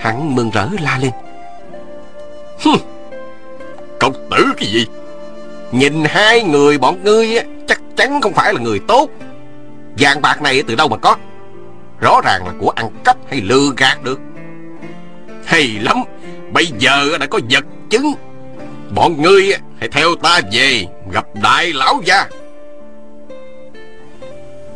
[0.00, 1.10] Hắn mừng rỡ la lên.
[2.64, 2.76] Hừm,
[4.00, 4.86] Công tử cái gì?
[5.72, 9.08] Nhìn hai người bọn ngươi Chắc chắn không phải là người tốt.
[9.98, 11.16] Vàng bạc này từ đâu mà có?
[12.00, 14.20] Rõ ràng là của ăn cắp hay lừa gạt được.
[15.44, 15.96] Hay lắm.
[16.56, 18.14] Bây giờ đã có vật chứng.
[18.94, 22.28] Bọn ngươi hãy theo ta về Gặp đại lão gia.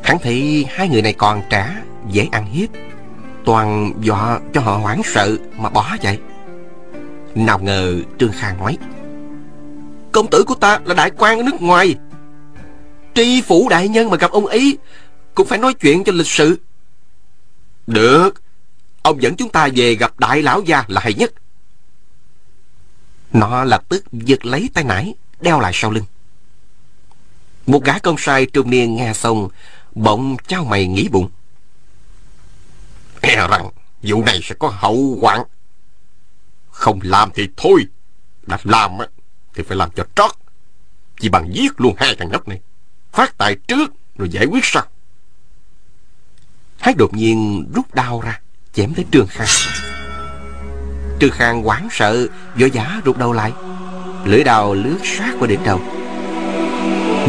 [0.02, 1.76] Hắn thấy hai người này còn trẻ
[2.10, 2.68] Dễ ăn hiếp.
[3.44, 6.18] Toàn dọa cho họ hoảng sợ Mà bỏ chạy.
[7.34, 8.78] Nào ngờ Trương Khang nói
[10.12, 11.94] Công tử của ta là đại quan ở nước ngoài.
[13.14, 14.78] Tri phủ đại nhân mà gặp ông ấy
[15.34, 16.58] Cũng phải nói chuyện cho lịch sự.
[17.86, 18.42] Được.
[19.02, 21.32] Ông dẫn chúng ta về gặp đại lão gia là hay nhất
[23.32, 26.04] nó lập tức giật lấy tay nải, Đeo lại sau lưng.
[27.66, 29.48] Một gã công sai trung niên nghe xong,
[29.94, 31.30] Bỗng trao mày nghĩ bụng.
[33.20, 33.68] E rằng
[34.02, 35.42] vụ này sẽ có hậu hoạn.
[36.70, 37.86] Không làm thì thôi,
[38.46, 38.90] Đã làm
[39.54, 40.30] thì phải làm cho trót.
[41.20, 42.60] Chỉ bằng giết luôn hai thằng nhóc này,
[43.12, 44.86] Phát tài trước rồi giải quyết sau.
[46.78, 48.40] Hái đột nhiên rút đao ra,
[48.72, 49.48] Chém tới Trương Khang.
[51.20, 53.52] Trư Khang hoảng sợ, Vội vã rụt đầu lại.
[54.24, 55.80] Lưỡi đào lướt sát qua đỉnh đầu.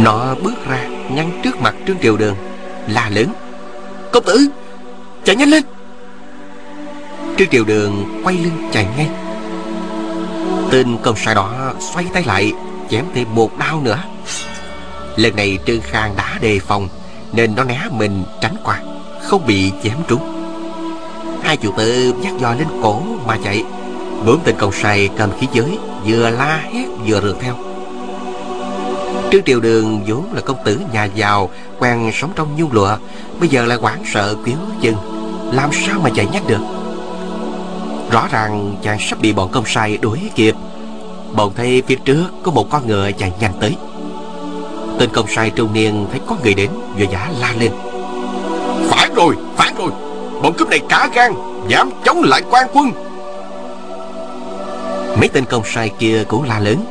[0.04, 2.36] Nó bước ra Ngăn trước mặt Trương Triều Đường,
[2.88, 3.34] La lớn.
[4.12, 4.47] Công tử,
[5.23, 5.63] Chạy nhanh lên!
[7.38, 9.10] Trương Triều Đường quay lưng chạy ngay.
[10.71, 12.54] Tên công sai đó xoay tay lại,
[12.89, 13.99] Chém thêm một đau nữa.
[15.15, 16.88] Lần này Trương Khang đã đề phòng,
[17.34, 18.80] Nên nó né mình tránh qua,
[19.23, 20.38] Không bị chém trúng.
[21.43, 23.63] Hai chủ tử dắt dò lên cổ mà chạy.
[24.26, 27.56] Bốn tên công sai cầm khí giới Vừa la hét vừa rượt theo.
[29.32, 32.98] Trương Triều Đường vốn là công tử nhà giàu Quen sống trong nhung lụa
[33.40, 34.96] Bây giờ lại hoảng sợ cứu dừng
[35.52, 36.62] Làm sao mà chạy nhanh được?
[38.12, 40.56] Rõ ràng chàng sắp bị bọn công sai đuổi kịp.
[41.34, 43.76] Bọn thấy phía trước có một con ngựa chạy nhanh tới.
[45.00, 47.72] Tên công sai trung niên thấy có người đến Vừa giả la lên.
[48.90, 49.92] Phản rồi, phản rồi!
[50.42, 51.34] Bọn cướp này cả gan
[51.68, 52.92] Dám chống lại quan quân!
[55.22, 56.86] Mấy tên công sai kia cũng la lớn.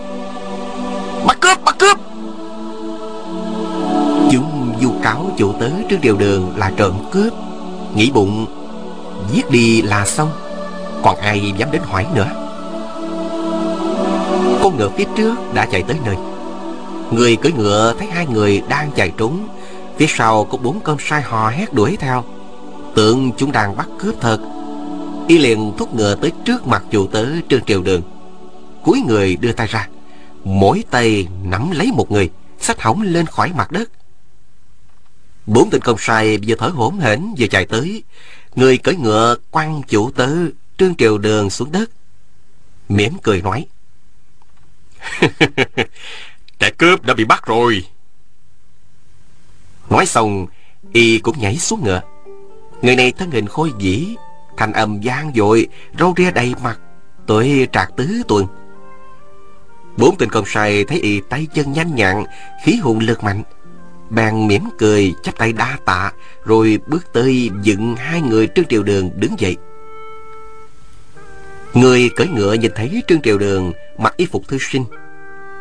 [1.26, 1.98] Bắt cướp bắt cướp!
[4.32, 7.32] Chúng vu cáo chủ tớ trước điều đường là trộm cướp.
[7.94, 8.46] Nghĩ bụng,
[9.32, 10.30] Giết đi là xong.
[11.02, 12.26] Còn ai dám đến hỏi nữa?
[14.62, 16.16] Con ngựa phía trước đã chạy tới nơi.
[17.10, 19.48] Người cưỡi ngựa thấy hai người đang chạy trốn,
[19.96, 22.24] Phía sau có bốn con sai hò hét đuổi theo.
[22.94, 24.38] Tưởng chúng đang bắt cướp thật.
[25.28, 28.02] Y liền thúc ngựa tới trước mặt chủ tớ trên triều đường.
[28.84, 29.88] Cuối người đưa tay ra.
[30.44, 33.90] Mỗi tay nắm lấy một người, Xách hỏng lên khỏi mặt đất.
[35.46, 38.02] Bốn tên công sai vừa thở hổn hển vừa chạy tới.
[38.54, 40.28] Người cưỡi ngựa quăng chủ tớ,
[40.78, 41.90] Trương triều đường xuống đất.
[42.88, 43.66] Mỉm cười nói,
[46.58, 47.84] Kẻ cướp đã bị bắt rồi.
[49.90, 50.46] Nói xong,
[50.92, 52.00] Y cũng nhảy xuống ngựa.
[52.82, 54.14] Người này thân hình khôi dĩ,
[54.56, 56.78] Thành âm gian dội, Râu ria đầy mặt,
[57.26, 58.46] Tuổi trạc tứ tuần.
[60.00, 62.24] Bốn tên công sai thấy y tay chân nhanh nhặn
[62.64, 63.42] Khí hồn lực mạnh.
[64.10, 66.12] Bèn mỉm cười, chắp tay đa tạ,
[66.44, 69.56] Rồi bước tới dựng hai người Trương Triều Đường đứng dậy.
[71.74, 74.84] Người cưỡi ngựa nhìn thấy Trương Triều Đường mặc y phục thư sinh,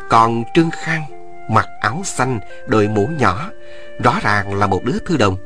[0.08, 1.02] Còn Trương Khang
[1.50, 3.50] mặc áo xanh đội mũ nhỏ,
[4.04, 5.36] Rõ ràng là một đứa thư đồng.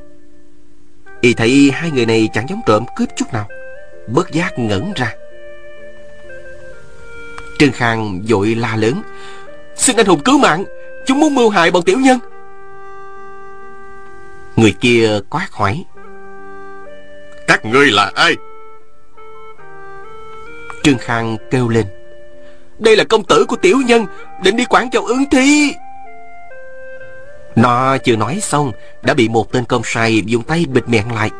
[1.20, 3.48] Y thấy hai người này chẳng giống trộm cướp chút nào,
[4.08, 5.14] Bớt giác ngẩn ra.
[7.58, 9.02] Trương Khang vội la lớn.
[9.76, 10.64] Xin anh hùng cứu mạng
[11.06, 12.18] Chúng muốn mưu hại bọn tiểu nhân.
[14.56, 15.84] Người kia quát hỏi
[17.46, 18.36] Các ngươi là ai?
[20.82, 21.86] Trương Khang kêu lên.
[22.78, 24.06] Đây là công tử của tiểu nhân
[24.42, 25.74] Định đi quản châu ứng thi
[27.56, 31.30] Nó chưa nói xong Đã bị một tên công sai dùng tay bịt miệng lại.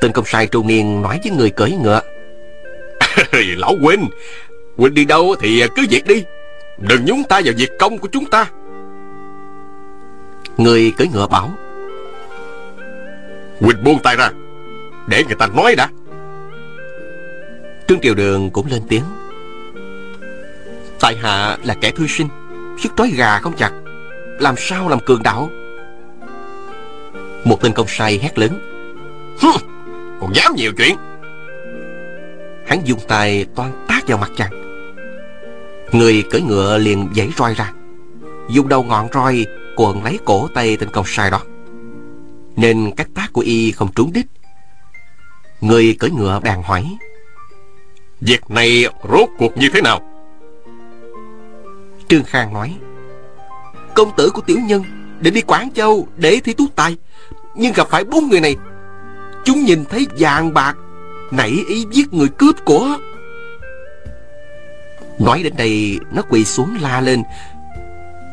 [0.00, 2.00] Tên công sai trung niên nói với người cưỡi ngựa
[3.56, 4.08] Lão Huynh
[4.76, 6.24] Huynh đi đâu thì cứ việc đi.
[6.78, 8.46] Đừng nhúng tay vào việc công của chúng ta.
[10.56, 11.50] Người cưỡi ngựa bảo.
[13.60, 14.30] Huynh buông tay ra
[15.06, 15.88] Để người ta nói đã.
[17.88, 19.04] Trương Triều Đường cũng lên tiếng.
[21.00, 22.28] Tại hạ là kẻ thư sinh
[22.78, 23.72] Sức trói gà không chặt.
[24.38, 25.50] Làm sao làm cường đạo?
[27.44, 28.70] Một tên công sai hét lớn.
[30.20, 30.96] Còn dám nhiều chuyện
[32.66, 34.50] Hắn dùng tay toan tác vào mặt chàng.
[35.92, 37.72] Người cưỡi ngựa liền giãy roi ra.
[38.50, 39.46] Dùng đầu ngọn roi
[39.76, 41.40] cuộn lấy cổ tay tên công sai đó.
[42.56, 44.26] Nên cách tác của y không trúng đích.
[45.60, 46.96] Người cưỡi ngựa bèn hỏi
[48.20, 50.00] Việc này rốt cuộc như thế nào?
[52.08, 52.76] Trương Khang nói
[53.94, 54.84] Công tử của tiểu nhân
[55.20, 56.96] Định đi Quảng Châu để thi tú tài
[57.54, 58.56] Nhưng gặp phải bốn người này.
[59.44, 60.76] Chúng nhìn thấy vàng bạc
[61.30, 62.98] Nảy ý giết người cướp của.
[65.18, 67.22] Nói đến đây, Nó quỳ xuống la lên.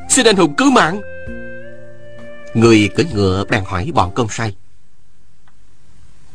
[0.09, 1.01] Xin anh hùng cứu mạng.
[2.53, 4.55] Người cưỡi ngựa đang hỏi bọn công sai.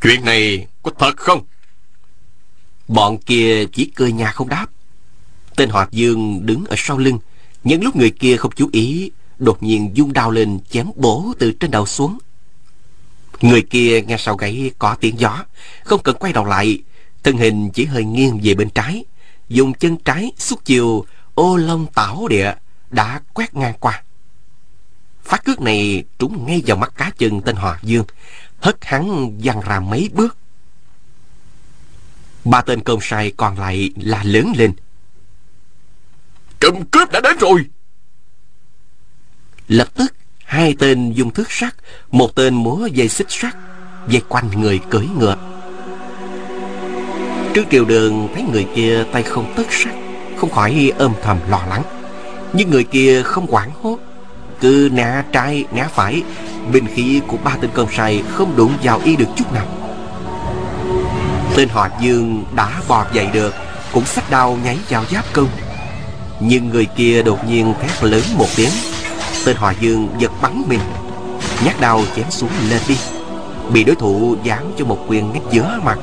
[0.01, 1.40] Chuyện này có thật không?
[2.88, 4.66] Bọn kia chỉ cười nhà không đáp.
[5.57, 7.19] Tên họ Dương đứng ở sau lưng.
[7.64, 11.53] Những lúc người kia không chú ý, Đột nhiên dung đao lên chém bổ từ
[11.53, 12.19] trên đầu xuống.
[13.40, 15.44] Người kia nghe sau gáy có tiếng gió
[15.85, 16.83] Không cần quay đầu lại.
[17.22, 19.05] Thân hình chỉ hơi nghiêng về bên trái
[19.49, 22.55] Dùng chân trái xúc chiều Ô long tảo địa
[22.90, 24.03] Đã quét ngang qua.
[25.25, 28.05] Phát cước này trúng ngay vào mắt cá chân tên họ Dương
[28.61, 30.37] Hất hắn văng ra mấy bước.
[32.44, 34.72] Ba tên công sai còn lại là lớn lên.
[36.61, 37.64] Trộm cướp đã đến rồi.
[39.68, 40.14] Lập tức
[40.47, 41.75] Hai tên dùng thước sắt,
[42.11, 43.57] Một tên múa dây xích sắt,
[44.09, 45.37] Dây quanh người cưỡi ngựa.
[47.55, 49.95] Trước triều đường, Thấy người kia tay không tất sắt,
[50.37, 51.83] Không khỏi ôm thầm lo lắng.
[52.53, 53.99] Nhưng người kia không quản hốt,
[54.61, 56.23] Cứ nã trái nã phải.
[56.73, 59.67] Binh khí của ba tên công sai Không đụng vào y được chút nào.
[61.57, 63.55] Tên họ Dương đã bò dậy được,
[63.93, 65.49] Cũng sách đao nháy vào giáp công.
[66.41, 68.71] Nhưng người kia đột nhiên thét lớn một tiếng
[69.47, 70.81] Tên họ Dương giật bắn mình.
[71.65, 72.97] Nhát đau chém xuống lên đi.
[73.73, 75.99] Bị đối thủ giáng cho một quyền ngay giữa mặt,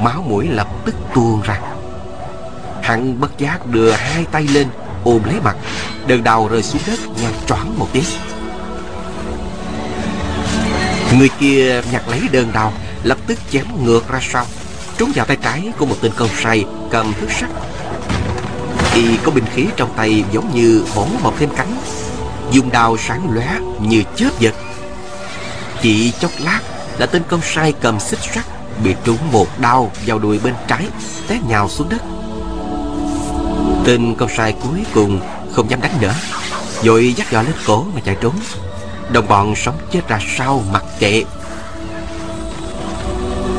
[0.00, 1.60] Máu mũi lập tức tuôn ra.
[2.82, 4.68] Hắn bất giác đưa hai tay lên,
[5.04, 5.56] Ôm lấy mặt
[6.06, 8.04] Đơn đầu rơi xuống đất nhăn choáng một tiếng.
[11.18, 12.72] Người kia nhặt lấy đơn đào,
[13.02, 14.46] Lập tức chém ngược ra sau
[14.98, 17.50] trúng vào tay trái của một tên công say cầm thước sắt.
[18.94, 21.76] Y có binh khí trong tay giống như hổ mọc thêm cánh
[22.56, 24.54] dùng đao sáng lóe như chớp giật.
[25.82, 26.60] Chỉ chốc lát,
[26.98, 28.44] là tên công sai cầm xích sắt
[28.84, 30.86] Bị trúng một đau vào đùi bên trái,
[31.28, 32.02] Té nhào xuống đất.
[33.84, 35.20] Tên công sai cuối cùng
[35.52, 36.14] Không dám đánh nữa,
[36.84, 38.34] vội dắt giò lên cổ mà chạy trốn.
[39.12, 41.24] Đồng bọn sống chết ra sau mặc kệ.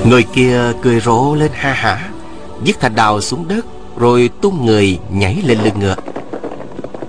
[0.06, 2.10] Người kia cười rộ lên ha hả
[2.64, 3.66] Dứt thành đào xuống đất,
[3.98, 5.96] Rồi tung người nhảy lên lưng ngựa.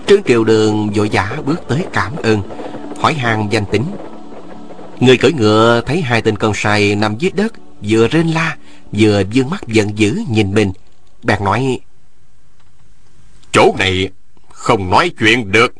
[0.08, 2.42] Trương Triều Đường vội vã bước tới cảm ơn
[2.98, 3.84] Hỏi hàng danh tính.
[5.00, 8.56] Người cưỡi ngựa thấy hai tên con sai nằm dưới đất Vừa rên la
[8.92, 10.72] Vừa dương mắt giận dữ nhìn mình.
[11.22, 11.80] Bèn nói
[13.52, 14.10] Chỗ này
[14.52, 15.74] không nói chuyện được.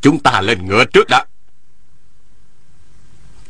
[0.00, 1.24] Chúng ta lên ngựa trước đã.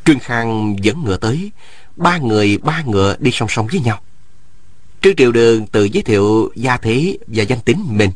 [0.05, 1.51] Trương Khang dẫn ngựa tới.
[1.97, 4.01] Ba người ba ngựa đi song song với nhau.
[5.03, 8.11] Trương Triều Đường tự giới thiệu gia thế và danh tính mình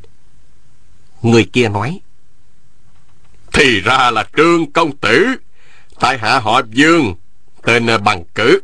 [1.23, 2.01] Người kia nói
[3.53, 5.27] Thì ra là Trương Công Tử.
[6.01, 7.15] Tại hạ họ Dương
[7.63, 8.61] Tên Bằng Cử.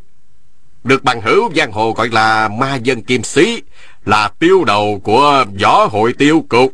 [0.83, 3.61] Được bằng hữu giang hồ gọi là Ma Dân Kim Sĩ
[4.05, 6.73] Là tiêu đầu của võ hội tiêu cục.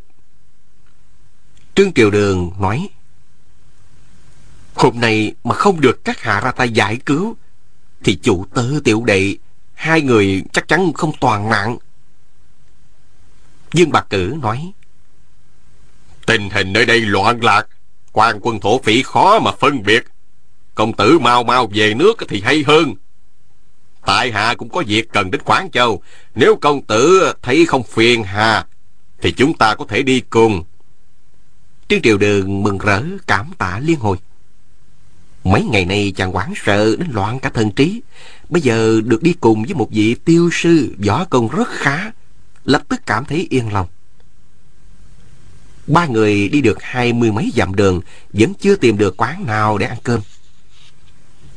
[1.75, 2.89] Trương Triều Đường nói
[4.75, 7.35] Hôm nay mà không được các hạ ra tay giải cứu
[8.03, 9.35] Thì chủ tớ tiểu đệ
[9.75, 11.77] Hai người chắc chắn không toàn mạng.
[13.73, 14.71] Dương Bạc Cử nói
[16.35, 17.67] Tình hình nơi đây loạn lạc.
[18.11, 20.05] Quan quân thổ phỉ khó mà phân biệt.
[20.75, 22.95] Công tử mau mau về nước thì hay hơn.
[24.05, 26.01] Tại hạ cũng có việc cần đến Quán Châu.
[26.35, 28.65] Nếu công tử thấy không phiền hà,
[29.21, 30.63] Thì chúng ta có thể đi cùng.
[31.87, 34.17] Trương Triều Đường mừng rỡ, cảm tạ liên hồi.
[35.43, 38.01] Mấy ngày nay chàng quán sợ đến loạn cả thần trí.
[38.49, 42.11] Bây giờ được đi cùng với một vị tiêu sư võ công rất khá,
[42.65, 43.87] Lập tức cảm thấy yên lòng.
[45.87, 48.01] Ba người đi được hai mươi mấy dặm đường,
[48.33, 50.21] Vẫn chưa tìm được quán nào để ăn cơm.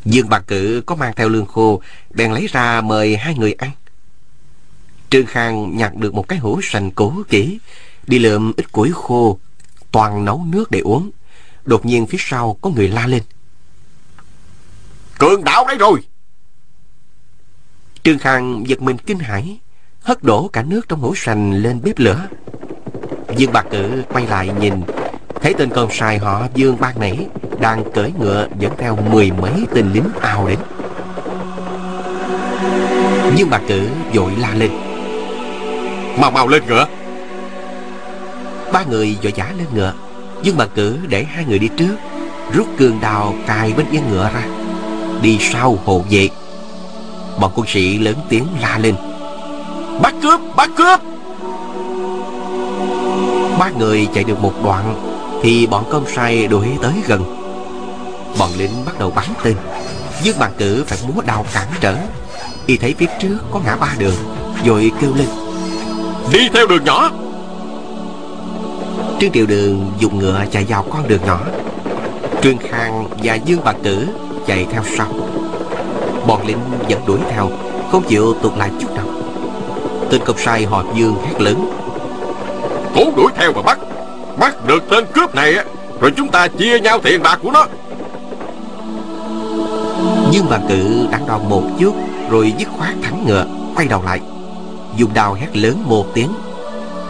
[0.04, 1.82] Dương Bạc Cử có mang theo lương khô,
[2.14, 3.70] Bèn lấy ra mời hai người ăn.
[5.10, 7.58] Trương Khang nhặt được một cái hũ sành cố kỹ,
[8.06, 9.38] Đi lượm ít củi khô,
[9.90, 11.10] Toàn nấu nước để uống.
[11.64, 13.22] Đột nhiên phía sau có người la lên.
[15.18, 16.00] Cường đạo đấy rồi!
[18.02, 19.58] Trương Khang giật mình kinh hãi,
[20.00, 22.28] Hất đổ cả nước trong hũ sành lên bếp lửa.
[23.36, 24.74] Dương Bạc Cử quay lại nhìn
[25.42, 27.26] Thấy tên con sai họ Dương ban nãy
[27.60, 30.58] Đang cưỡi ngựa dẫn theo mười mấy tên lính ào đến.
[33.36, 34.70] Dương Bạc Cử vội la lên.
[36.20, 36.86] Mau mau lên ngựa.
[38.72, 39.92] Ba người vội vã lên ngựa.
[40.42, 41.96] Dương Bạc Cử để hai người đi trước
[42.52, 44.42] Rút cương đào cài bên yên ngựa ra
[45.22, 46.28] Đi sau hộ vệ.
[47.40, 48.94] Bọn quân sĩ lớn tiếng la lên.
[50.02, 51.00] Bắt cướp bắt cướp
[53.58, 54.94] Ba người chạy được một đoạn
[55.42, 57.24] Thì bọn công sai đuổi tới gần.
[58.38, 59.56] Bọn lính bắt đầu bắn tên.
[60.22, 61.96] Dương bàn cử phải múa đào cản trở.
[62.66, 64.14] Y thấy phía trước có ngã ba đường
[64.64, 65.28] Rồi kêu lên.
[66.32, 67.10] Đi theo đường nhỏ.
[69.20, 71.40] Trương Triều Đường dùng ngựa chạy vào con đường nhỏ.
[72.42, 74.06] Trương Khang và Dương Bạc Cử
[74.46, 75.08] chạy theo sau.
[76.26, 77.50] Bọn lính vẫn đuổi theo
[77.92, 79.06] Không chịu tụt lại chút nào.
[80.10, 81.70] Tên công sai họ Dương hét lớn
[82.94, 83.78] Cố đuổi theo và bắt.
[84.38, 85.54] Bắt được tên cướp này
[86.00, 87.66] Rồi chúng ta chia nhau tiền bạc của nó.
[90.32, 91.94] Nhưng bà cự đắn đo một chút,
[92.30, 93.46] Rồi dứt khoát thắng ngựa,
[93.76, 94.20] Quay đầu lại.
[94.96, 96.30] Dùng đao hét lớn một tiếng.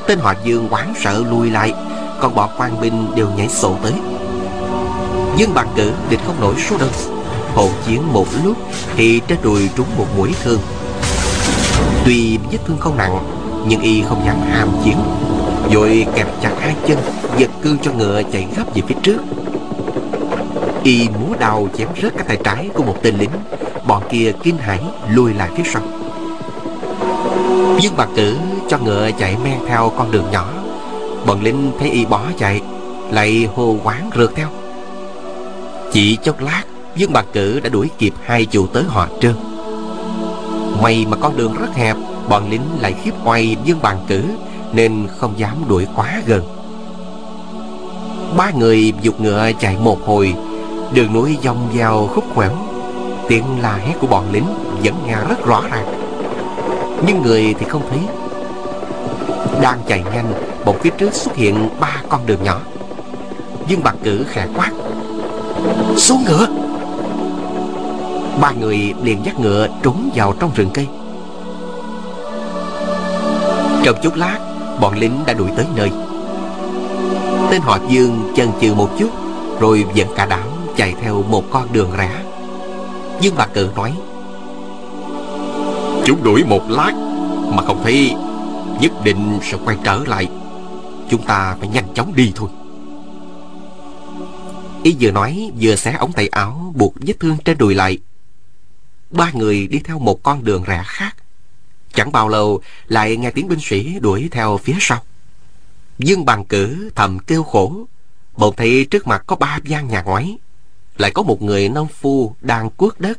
[0.07, 1.73] Tên họ Dương quán sợ lui lại,
[2.21, 3.93] Còn bọn quan binh đều nhảy sổ tới.
[5.37, 6.89] Dương Bạc Cử địch không nổi số đông
[7.55, 8.57] Hồn chiến một lúc
[8.97, 10.61] Thì trên đùi trúng một mũi thương.
[12.05, 13.19] Tuy vết thương không nặng,
[13.67, 14.97] Nhưng y không dám ham chiến.
[15.73, 16.99] Rồi kẹp chặt hai chân,
[17.39, 19.19] Giật cương cho ngựa chạy gấp về phía trước.
[20.83, 23.31] Y múa đào chém rớt cái tay trái của một tên lính.
[23.87, 25.83] Bọn kia kinh hãi lùi lại phía sau.
[27.81, 28.37] Dương bà Cử
[28.69, 30.53] cho ngựa chạy men theo con đường nhỏ.
[31.27, 32.61] Bọn lính thấy y bỏ chạy,
[33.11, 34.49] Lại hô quán rượt theo.
[35.93, 36.63] Chỉ chốc lát
[36.97, 39.35] Dương bà Cử đã đuổi kịp hai chủ tớ họ trơn.
[40.83, 41.97] May mà con đường rất hẹp,
[42.29, 44.23] Bọn lính lại khiếp oai Dương bàn Cử
[44.73, 46.43] nên không dám đuổi quá gần.
[48.37, 50.35] Ba người dục ngựa chạy một hồi,
[50.93, 52.51] Đường núi dông vào khúc khuỷu
[53.29, 54.47] Tiếng la hét của bọn lính
[54.85, 55.87] Vẫn nghe rất rõ ràng.
[57.07, 58.01] Nhưng người thì không thấy.
[59.63, 60.33] Đang chạy nhanh
[60.65, 62.61] Bỗng phía trước xuất hiện ba con đường nhỏ.
[63.69, 64.71] Dương Bạc Cử khẽ quát,
[65.97, 66.47] Xuống ngựa!
[68.41, 70.87] Ba người liền dắt ngựa trốn vào trong rừng cây.
[73.85, 74.48] Trong chút lát
[74.81, 75.91] Bọn lính đã đuổi tới nơi.
[77.51, 79.11] Tên họ Dương chần chừ một chút
[79.61, 82.25] Rồi dẫn cả đám chạy theo một con đường rẽ.
[83.21, 83.93] Dương Bạc Cự nói
[86.05, 86.93] Chúng đuổi một lát
[87.51, 88.15] Mà không thấy
[88.81, 90.29] Nhất định sẽ quay trở lại.
[91.11, 92.49] Chúng ta phải nhanh chóng đi thôi.
[94.83, 97.99] Y vừa nói vừa xé ống tay áo Buộc vết thương trên đùi lại.
[99.11, 101.17] Ba người đi theo một con đường rẽ khác
[101.99, 105.03] Chẳng bao lâu Lại nghe tiếng binh sĩ đuổi theo phía sau.
[105.99, 107.87] Dương bằng cử thầm kêu khổ,
[108.37, 110.39] Bỗng thấy trước mặt có ba gian nhà ngoái,
[110.97, 113.19] Lại có một người nông phu đang cuốc đất.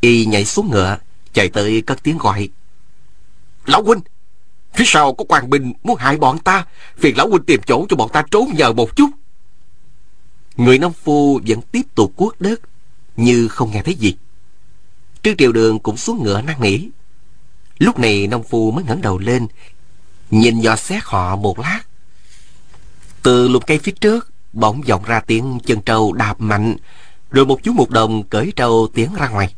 [0.00, 0.98] Y nhảy xuống ngựa,
[1.32, 2.48] Chạy tới cất tiếng gọi.
[3.66, 4.00] Lão huynh,
[4.74, 6.66] Phía sau có quan binh muốn hại bọn ta,
[6.96, 9.10] Phiền lão huynh tìm chỗ cho bọn ta trốn nhờ một chút.
[10.56, 12.60] Người nông phu vẫn tiếp tục cuốc đất,
[13.16, 14.14] Như không nghe thấy gì.
[15.22, 16.78] Trương Triều Đường cũng xuống ngựa năn nỉ.
[17.78, 19.46] Lúc này nông phu mới ngẩng đầu lên,
[20.30, 21.80] Nhìn dò xét họ một lát.
[23.22, 26.76] Từ lùm cây phía trước, Bỗng vọng ra tiếng chân trâu đạp mạnh,
[27.30, 29.54] Rồi một chú một đồng cởi trâu tiến ra ngoài.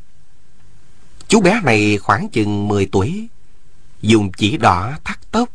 [1.28, 3.28] Chú bé này khoảng chừng 10 tuổi,
[4.02, 5.48] Dùng chỉ đỏ thắt tóc,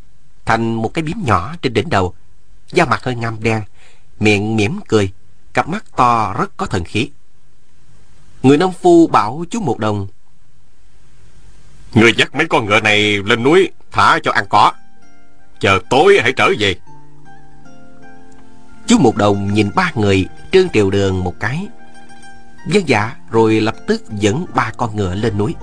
[0.46, 2.14] Thành một cái bím nhỏ trên đỉnh đầu,
[2.72, 3.62] Da mặt hơi ngăm đen,
[4.20, 5.12] Miệng mỉm cười,
[5.54, 7.10] Cặp mắt to rất có thần khí.
[8.44, 10.08] Người nông phu bảo chú một đồng
[11.94, 14.72] Người dắt mấy con ngựa này lên núi Thả cho ăn cỏ.
[15.60, 16.76] Chờ tối hãy trở về.
[18.88, 21.68] Chú một đồng nhìn ba người Trương Triều Đường một cái.
[22.68, 25.56] Dân dạ rồi lập tức dẫn ba con ngựa lên núi.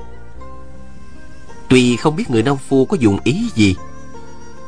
[1.69, 3.77] Tuy không biết người nông phu có dùng ý gì,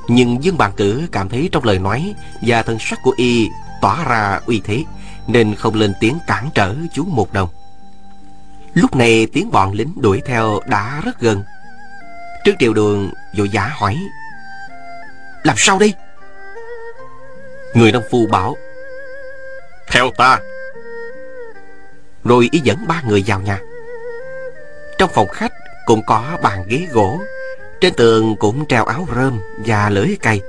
[0.09, 3.49] Nhưng Dương Bàn Cử cảm thấy trong lời nói Và thân sắc của y
[3.81, 4.85] tỏa ra uy thế,
[5.27, 7.49] Nên không lên tiếng cản trở chú một đồng.
[8.75, 11.43] Lúc này tiếng bọn lính đuổi theo đã rất gần.
[12.45, 13.97] Trương Triều Đường vội giả hỏi
[15.43, 15.95] Làm sao đi
[17.75, 18.57] Người nông phu bảo
[19.91, 20.39] Theo ta.
[22.25, 23.59] Rồi ý dẫn ba người vào nhà.
[24.99, 25.53] Trong phòng khách
[25.87, 27.21] cũng có bàn ghế gỗ
[27.81, 30.43] Trên tường cũng treo áo rơm và lưỡi cây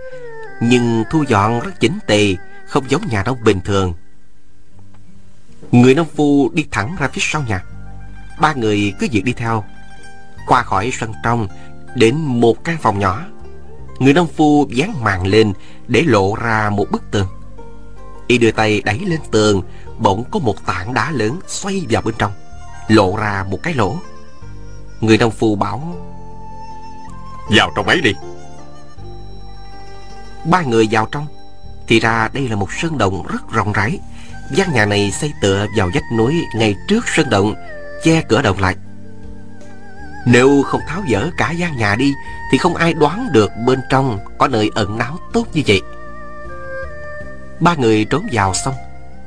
[0.60, 2.36] Nhưng thu dọn rất chỉnh tề
[2.68, 3.94] Không giống nhà nông bình thường.
[5.72, 7.64] Người nông phu đi thẳng ra phía sau nhà
[8.42, 9.64] Ba người cứ việc đi theo
[10.48, 11.48] Qua khỏi sân trong
[11.96, 13.22] Đến một căn phòng nhỏ.
[14.00, 15.54] Người nông phu dán màn lên
[15.88, 17.28] Để lộ ra một bức tường.
[18.28, 19.62] Y đưa tay đẩy lên tường
[20.00, 22.32] Bỗng có một tảng đá lớn xoay vào bên trong
[22.88, 23.96] Lộ ra một cái lỗ.
[25.02, 25.96] Người nông phu bảo
[27.50, 28.14] Vào trong ấy đi.
[30.46, 31.28] Ba người vào trong
[31.88, 34.00] Thì ra đây là một sơn động rất rộng rãi.
[34.56, 37.56] Gian nhà này xây tựa vào vách núi Ngay trước sơn động
[38.04, 38.76] Che cửa động lại.
[40.26, 42.14] Nếu không tháo dỡ cả gian nhà đi,
[42.52, 45.82] Thì không ai đoán được bên trong Có nơi ẩn náu tốt như vậy.
[47.60, 48.76] Ba người trốn vào xong,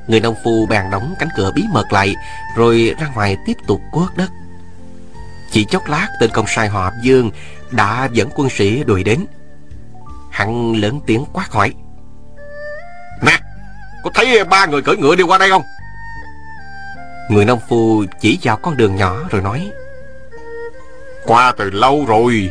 [0.09, 2.14] Người nông phu bèn đóng cánh cửa bí mật lại,
[2.57, 4.31] Rồi ra ngoài tiếp tục cuốc đất.
[5.51, 7.31] Chỉ chốc lát, tên công sai họ Dương
[7.70, 9.27] Đã dẫn quân sĩ đuổi đến.
[10.31, 11.75] Hắn lớn tiếng quát hỏi,
[13.22, 13.39] Nè,
[14.05, 15.62] Có thấy ba người cưỡi ngựa đi qua đây không?
[17.29, 19.70] Người nông phu chỉ vào con đường nhỏ rồi nói
[21.25, 22.51] Qua từ lâu rồi.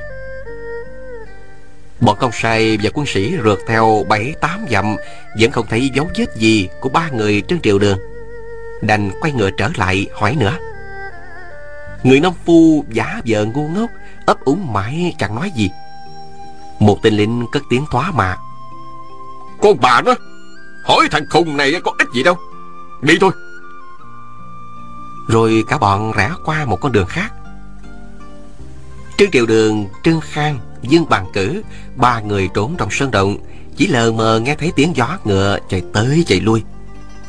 [2.00, 4.96] Bọn công sai và quân sĩ rượt theo bảy tám dặm
[5.40, 7.98] Vẫn không thấy dấu vết gì của ba người trên triều đường.
[8.82, 10.58] Đành quay ngựa trở lại hỏi nữa.
[12.04, 13.90] Người nông phu giả vờ ngu ngốc
[14.26, 15.70] ấp úng mãi chẳng nói gì.
[16.80, 18.38] Một tên lính cất tiếng thoá mà
[19.62, 20.16] Con bà nó
[20.84, 22.38] Hỏi thằng khùng này có ích gì đâu.
[23.02, 23.32] Đi thôi
[25.28, 27.34] rồi cả bọn rẽ qua một con đường khác.
[29.18, 31.64] Trương Triệu Đường, Trương Khang, Dương Bàn Cử
[31.96, 33.38] Ba người trốn trong sơn động
[33.78, 36.64] Chỉ lờ mờ nghe thấy tiếng gió ngựa chạy tới chạy lui.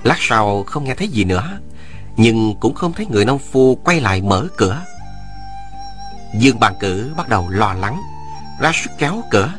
[0.02, 1.58] Lát sau không nghe thấy gì nữa
[2.16, 4.82] nhưng cũng không thấy người nông phu quay lại mở cửa.
[6.38, 8.00] Dương bàn cử bắt đầu lo lắng
[8.60, 9.52] Ra sức kéo cửa.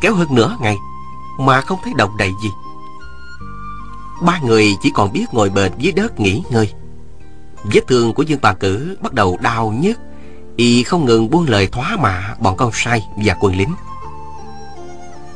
[0.00, 0.76] Kéo hơn nửa ngày
[1.40, 2.48] Mà không thấy động đậy gì.
[4.22, 6.72] Ba người chỉ còn biết ngồi bệt dưới đất nghỉ ngơi.
[7.72, 9.98] Vết thương của Dương bàn cử bắt đầu đau nhức.
[10.56, 13.74] Y không ngừng buông lời thoá mạ bọn con sai và quân lính.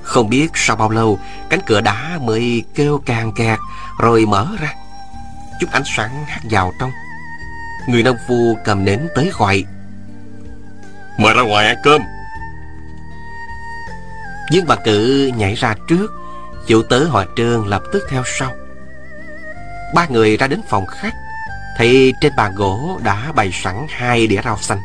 [0.03, 1.19] Không biết sau bao lâu
[1.51, 3.59] Cánh cửa đá mới kêu càng kẹt
[3.99, 4.75] Rồi mở ra.
[5.61, 6.91] Chút ánh sáng hắt vào trong.
[7.89, 9.65] Người nông phu cầm nến tới gọi.
[11.19, 12.03] Mời ra ngoài ăn cơm.
[14.53, 16.13] Dương bà cử nhảy ra trước.
[16.67, 18.53] Chủ tớ họ trương lập tức theo sau.
[19.95, 21.15] Ba người ra đến phòng khách
[21.77, 24.79] Thấy trên bàn gỗ đã bày sẵn hai đĩa rau xanh,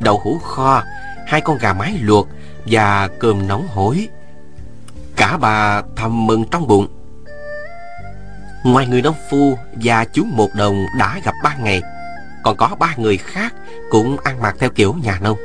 [0.00, 0.82] Đậu hũ kho,
[1.26, 2.28] Hai con gà mái luộc
[2.66, 4.08] Và cơm nóng hổi.
[5.16, 6.86] Cả bà thầm mừng trong bụng.
[8.64, 11.82] Ngoài người nông phu và chú một đồng đã gặp ba ngày,
[12.42, 13.54] Còn có ba người khác
[13.90, 15.38] Cũng ăn mặc theo kiểu nhà nông.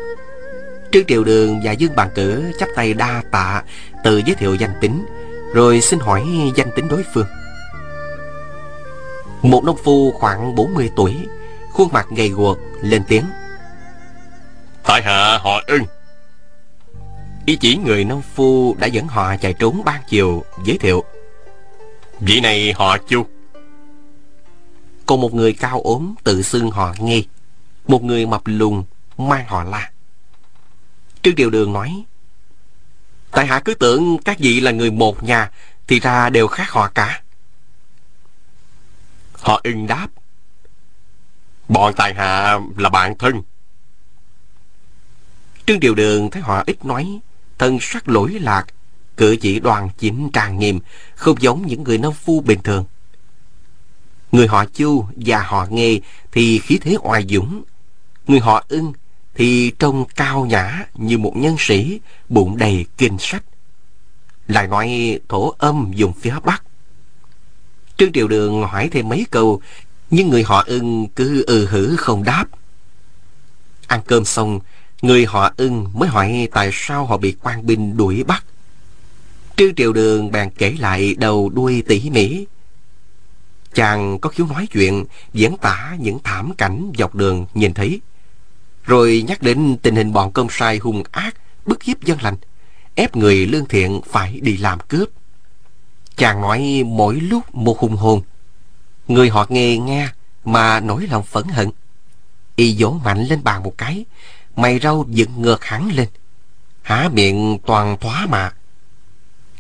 [0.92, 3.64] Trương Triều Đường và Dương Bàn Cử chắp tay đa tạ,
[4.04, 5.06] Tự giới thiệu danh tính,
[5.54, 6.24] Rồi xin hỏi
[6.56, 7.28] danh tính đối phương.
[9.44, 11.28] Một nông phu khoảng 40 tuổi
[11.72, 13.26] Khuôn mặt gầy guộc lên tiếng.
[14.84, 15.84] Tại hạ họ ưng.
[17.46, 21.04] Y chỉ người nông phu đã dẫn họ chạy trốn ban chiều Giới thiệu.
[22.20, 23.26] Vị này họ chu.
[25.06, 27.22] Còn một người cao ốm tự xưng họ nghe
[27.88, 28.84] Một người mập lùn
[29.18, 29.92] mang họ la.
[31.22, 32.04] Trương Điều Đường nói
[33.32, 35.52] Tại hạ cứ tưởng các vị là người một nhà
[35.88, 37.23] Thì ra đều khác họ cả
[39.44, 40.08] Họ ưng đáp.
[41.68, 43.42] Bọn tài hạ là bạn thân.
[45.66, 47.20] Trương Điều Đường thấy họ ít nói,
[47.58, 48.66] Thân sắc lỗi lạc,
[49.18, 50.80] Cử chỉ đoàn chỉnh tràn nghiêm,
[51.16, 52.86] Không giống những người nông phu bình thường.
[54.32, 56.00] Người họ Chu và họ nghề
[56.32, 57.64] Thì khí thế oai dũng.
[58.28, 58.94] Người họ ưng
[59.36, 63.44] Thì trông cao nhã như một nhân sĩ, Bụng đầy kinh sách.
[64.48, 66.64] Lại nói thổ âm dùng phía Bắc.
[67.98, 69.62] Trương Triều Đường hỏi thêm mấy câu,
[70.10, 72.46] Nhưng người họ ưng cứ ừ hử không đáp.
[73.88, 74.60] Ăn cơm xong,
[75.02, 78.46] Người họ ưng mới hỏi tại sao họ bị quan binh đuổi bắt.
[79.58, 82.46] Trương Triều Đường bèn kể lại đầu đuôi tỉ mỉ.
[83.74, 88.02] Chàng có khiếu nói chuyện, Diễn tả những thảm cảnh dọc đường nhìn thấy,
[88.84, 91.36] Rồi nhắc đến tình hình bọn công sai hung ác,
[91.66, 92.36] Bức hiếp dân lành,
[92.96, 95.10] Ép người lương thiện phải đi làm cướp.
[96.18, 98.22] Chàng nói mỗi lúc một hùng hồn.
[99.08, 100.10] Người họ nghe nghe
[100.46, 101.70] Mà nổi lòng phẫn hận.
[102.56, 104.06] Y vỗ mạnh lên bàn một cái
[104.56, 106.08] Mày râu dựng ngược hẳn lên.
[106.82, 108.54] Há miệng toàn thoá mà.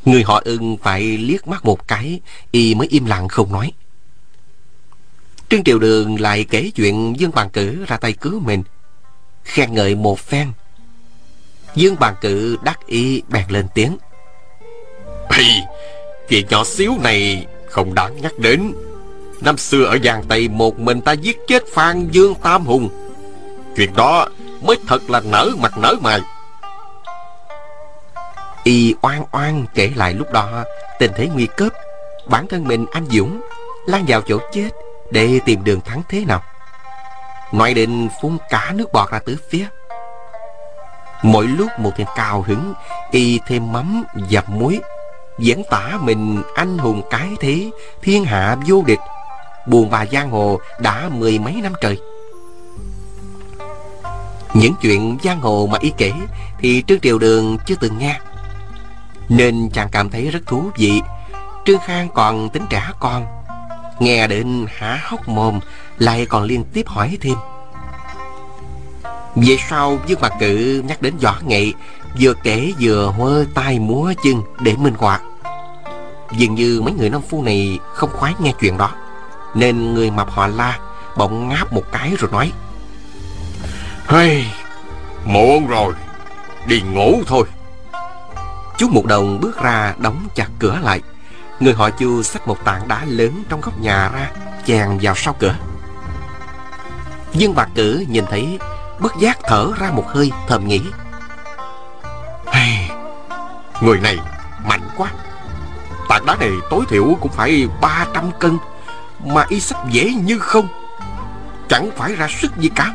[0.05, 2.19] Người họ ưng phải liếc mắt một cái
[2.51, 3.71] Y mới im lặng không nói.
[5.49, 8.63] Trương Triều Đường lại kể chuyện Dương Bàn Cử ra tay cứu mình.
[9.43, 10.51] Khen ngợi một phen.
[11.75, 13.97] Dương Bàn Cử đắc ý bèn lên tiếng.
[15.29, 15.45] Ê,
[16.29, 18.73] Chuyện nhỏ xíu này không đáng nhắc đến.
[19.41, 22.89] Năm xưa ở Giang Tây, một mình ta giết chết Phan Dương Tam Hùng.
[23.75, 24.27] Chuyện đó
[24.61, 26.19] mới thật là nở mặt nở mày.
[28.63, 30.63] Y oan oan kể lại lúc đó,
[30.99, 31.73] Tình thế nguy cấp,
[32.25, 33.41] Bản thân mình anh Dũng
[33.85, 34.69] Lan vào chỗ chết
[35.11, 36.43] Để tìm đường thắng thế nào.
[37.51, 39.67] Ngoại định phun cả nước bọt ra tứ phía.
[41.23, 42.73] Mỗi lúc một thêm cao hứng,
[43.11, 44.81] Y thêm mắm dập muối.
[45.39, 47.69] Diễn tả mình anh hùng cái thế,
[48.01, 48.99] Thiên hạ vô địch.
[49.67, 51.99] Buồn bà giang hồ đã mười mấy năm trời.
[54.53, 56.11] Những chuyện giang hồ mà y kể
[56.59, 58.19] Thì Trương Triều Đường chưa từng nghe.
[59.29, 61.01] Nên chàng cảm thấy rất thú vị.
[61.65, 63.25] Trương Khang còn tính trẻ con.
[63.99, 65.59] Nghe đến há hốc mồm,
[65.97, 67.35] Lại còn liên tiếp hỏi thêm.
[69.35, 71.71] Về sau, Dương Mặt Cự nhắc đến võ nghệ
[72.19, 75.19] Vừa kể vừa hơ tay múa chân để minh họa.
[76.37, 78.91] Dường như mấy người nông phu này không khoái nghe chuyện đó
[79.55, 80.79] Nên người mập họ la
[81.17, 82.51] Bỗng ngáp một cái rồi nói
[84.07, 84.45] Hey,
[85.25, 85.93] Muộn rồi
[86.67, 87.45] Đi ngủ thôi.
[88.77, 91.01] Chú một đồng bước ra đóng chặt cửa lại.
[91.59, 94.31] Người họ chu xách một tảng đá lớn trong góc nhà ra
[94.65, 95.55] Chèn vào sau cửa.
[97.33, 98.59] Dương Bạc Cử nhìn thấy
[98.99, 100.81] Bất giác thở ra một hơi thầm nghĩ
[103.83, 104.17] Người này
[104.65, 105.11] mạnh quá.
[106.09, 108.57] Tảng đá này tối thiểu cũng phải 300 cân
[109.25, 110.67] Mà y sách dễ như không.
[111.69, 112.93] Chẳng phải ra sức gì cả.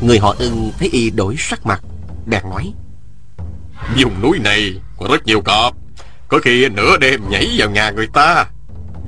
[0.00, 1.80] Người họ ưng thấy y đổi sắc mặt
[2.26, 2.72] Bèn nói
[3.96, 5.74] Vùng núi này có rất nhiều cọp
[6.28, 8.46] Có khi nửa đêm nhảy vào nhà người ta.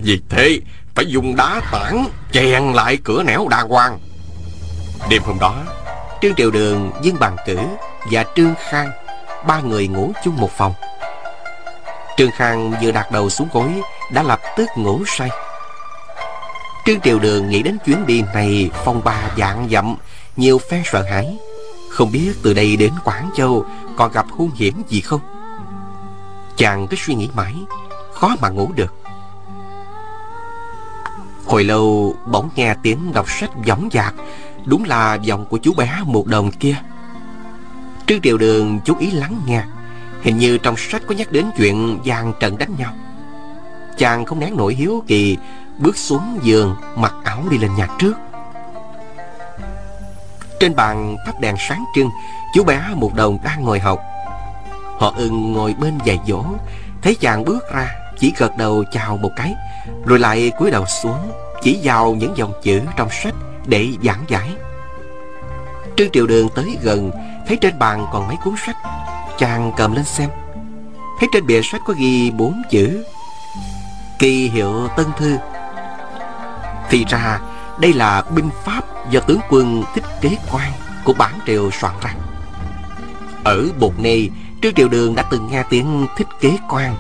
[0.03, 0.61] Vì thế
[0.95, 3.99] phải dùng đá tảng Chèn lại cửa nẻo đa hoàng.
[5.11, 5.55] Đêm hôm đó
[6.23, 7.59] Trương Triều Đường, Dương Bàn Cử
[8.11, 9.06] Và Trương Khang
[9.47, 10.75] Ba người ngủ chung một phòng.
[12.17, 13.81] Trương Khang vừa đặt đầu xuống gối,
[14.13, 15.29] Đã lập tức ngủ say.
[16.87, 19.97] Trương Triều Đường nghĩ đến chuyến đi này Phong ba dạng dặm,
[20.37, 21.39] Nhiều phen sợ hãi.
[21.91, 23.67] Không biết từ đây đến Quảng Châu
[23.97, 25.21] Còn gặp hung hiểm gì không?
[26.57, 27.55] Chàng cứ suy nghĩ mãi,
[28.13, 28.95] Khó mà ngủ được.
[31.47, 34.15] Hồi lâu bỗng nghe tiếng đọc sách dõng dạc
[34.65, 36.77] Đúng là giọng của chú bé một đồng kia.
[38.07, 39.63] Trương Triều Đường chú ý lắng nghe.
[40.23, 42.93] Hình như trong sách có nhắc đến chuyện giang trần đánh nhau.
[43.99, 45.37] Chàng không nén nổi hiếu kỳ,
[45.79, 48.17] Bước xuống giường, Mặc áo đi lên nhà trước.
[50.61, 52.11] Trên bàn thắp đèn sáng trưng,
[52.55, 54.01] Chú bé một đồng đang ngồi học.
[54.99, 56.45] Họ ưng ngồi bên giày dỗ
[57.03, 57.89] Thấy chàng bước ra,
[58.19, 59.55] Chỉ gật đầu chào một cái,
[60.05, 61.31] Rồi lại cúi đầu xuống,
[61.63, 63.35] Chỉ vào những dòng chữ trong sách
[63.67, 64.51] để giảng giải.
[65.97, 67.11] Trương Triều Đường tới gần
[67.47, 68.77] Thấy trên bàn còn mấy cuốn sách
[69.39, 70.31] Chàng cầm lên xem
[71.21, 73.05] Thấy trên bìa sách có ghi bốn chữ
[74.19, 75.39] Kỳ hiệu Tân Thư
[76.91, 77.41] Thì ra
[77.79, 80.73] đây là binh pháp do tướng quân Thích Kế Quan
[81.05, 82.15] của bản triều soạn ra.
[83.45, 84.29] Ở Bột Nê,
[84.63, 86.97] Trương Triều Đường đã từng nghe tiếng Thích Kế Quan.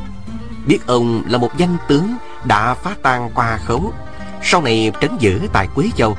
[0.66, 3.92] Biết ông là một danh tướng đã phá tan qua khấu,
[4.42, 6.16] sau này trấn giữ tại Quế Châu.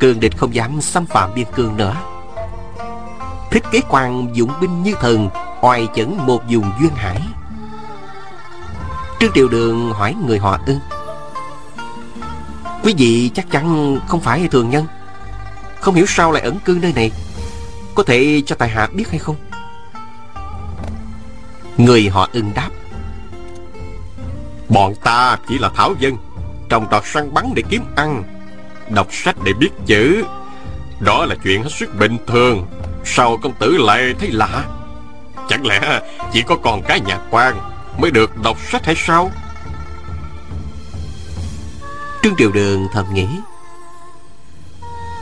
[0.00, 1.96] Cường địch không dám xâm phạm biên cương nữa.
[3.52, 5.28] Thích Kế Quan dụng binh như thần,
[5.60, 7.20] oai chấn một vùng duyên hải.
[9.20, 10.80] Trương Triều Đường hỏi người họ ưng
[12.82, 14.86] Quý vị chắc chắn không phải thường nhân.
[15.80, 17.10] Không hiểu sao lại ẩn cư nơi này.
[17.94, 19.36] Có thể cho tài hạ biết hay không?
[21.76, 22.70] Người họ ưng đáp
[24.68, 26.16] Bọn ta chỉ là thảo dân
[26.68, 28.22] Trồng trọt săn bắn để kiếm ăn
[28.90, 30.24] Đọc sách để biết chữ.
[31.00, 32.66] Đó là chuyện hết sức bình thường.
[33.04, 34.64] Sao công tử lại thấy lạ?
[35.48, 36.00] Chẳng lẽ
[36.32, 39.30] chỉ có con cái nhà quan Mới được đọc sách hay sao?
[42.22, 43.26] Trương Triều Đường thầm nghĩ.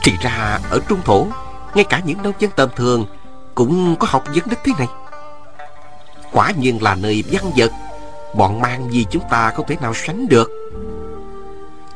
[0.03, 1.27] Thì ra ở Trung Thổ,
[1.75, 3.05] Ngay cả những nông dân tầm thường
[3.55, 4.87] Cũng có học vấn đức thế này.
[6.31, 7.71] Quả nhiên là nơi văn vật,
[8.35, 10.49] Bọn mang gì chúng ta không thể nào sánh được.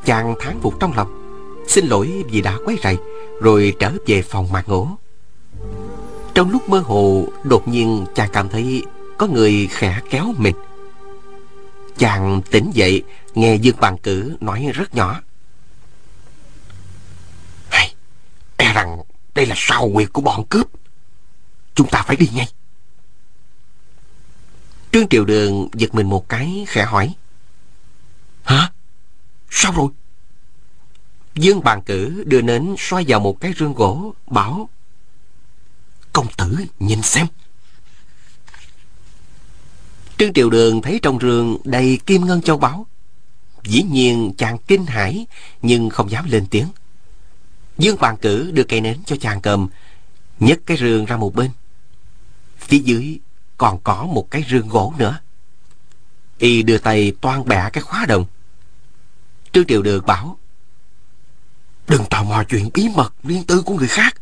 [0.05, 1.21] Chàng thán phục trong lòng,
[1.67, 2.97] Xin lỗi vì đã quấy rầy,
[3.41, 4.87] Rồi trở về phòng mà ngủ.
[6.35, 8.83] Trong lúc mơ hồ Đột nhiên chàng cảm thấy
[9.17, 10.55] Có người khẽ kéo mình.
[11.97, 13.03] Chàng tỉnh dậy
[13.35, 15.21] Nghe Dương Bàn Cử nói rất nhỏ.
[17.69, 17.93] Hey,
[18.57, 18.97] E rằng
[19.35, 20.67] đây là sao quyệt của bọn cướp.
[21.75, 22.47] Chúng ta phải đi ngay.
[24.91, 27.15] Trương Triều Đường giật mình một cái khẽ hỏi.
[28.43, 28.71] Hả?
[29.49, 29.87] Sao rồi?
[31.35, 34.69] Dương Bàn Cử đưa nến soi vào một cái rương gỗ Bảo
[36.15, 37.27] Công tử nhìn xem.
[40.17, 42.87] Trương Triều Đường thấy trong rương đầy kim ngân châu báu.
[43.63, 45.25] Dĩ nhiên chàng kinh hãi,
[45.61, 46.67] Nhưng không dám lên tiếng.
[47.77, 49.69] Dương Hoàng Cử đưa cây nến cho chàng cầm,
[50.39, 51.51] nhấc cái rương ra một bên.
[52.57, 53.19] Phía dưới
[53.57, 55.19] còn có một cái rương gỗ nữa.
[56.37, 58.25] Y đưa tay toan bẻ cái khóa đồng.
[59.51, 60.37] Trương Triều Đường bảo,
[61.87, 64.15] Đừng tò mò chuyện bí mật riêng tư của người khác.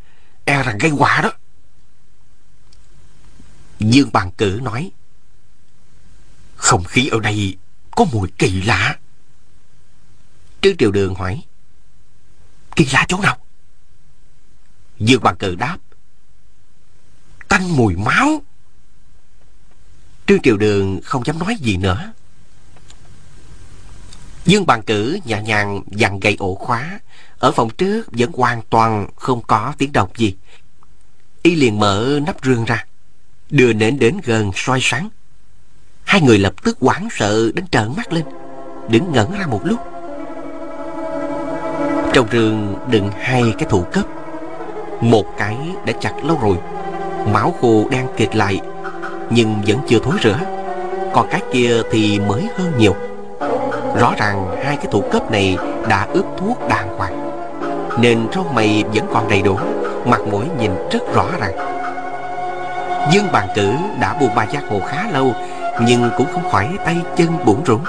[0.45, 1.31] E rằng gây họa đó.
[3.91, 4.91] Dương Bàn Cử nói,
[6.55, 7.57] Không khí ở đây
[7.91, 8.97] có mùi kỳ lạ.
[10.61, 11.43] Trương Triều Đường hỏi,
[12.75, 13.37] Kỳ lạ chỗ nào?
[14.99, 15.77] Dương Bàn Cử đáp,
[17.47, 18.41] Tanh mùi máu.
[20.27, 22.13] Trương Triều Đường không dám nói gì nữa.
[24.45, 26.99] Dương Bàn Cử nhẹ nhàng dằn gậy ổ khóa,
[27.39, 30.35] Ở phòng trước vẫn hoàn toàn không có tiếng động gì.
[31.41, 32.85] Y liền mở nắp rương ra.
[33.49, 35.09] Đưa nến đến gần soi sáng.
[36.03, 38.23] Hai người lập tức hoảng sợ đến trợn mắt lên,
[38.89, 39.79] Đứng ngẩn ra một lúc.
[42.13, 44.05] Trong rương đựng hai cái thủ cấp.
[45.01, 46.57] Một cái đã chặt lâu rồi,
[47.33, 48.61] Máu khô đang kịch lại,
[49.29, 50.39] Nhưng vẫn chưa thối rữa
[51.13, 52.95] Còn cái kia thì mới hơn nhiều.
[53.99, 57.31] Rõ ràng hai cái thủ cấp này đã ướp thuốc đàng hoàng,
[58.01, 59.57] Nên râu mày vẫn còn đầy đủ,
[60.05, 61.82] Mặt mũi nhìn rất rõ ràng.
[63.11, 65.33] Dương bàn cử đã buồn ba giác hồ khá lâu,
[65.81, 67.79] Nhưng cũng không khỏi tay chân bủn rủn.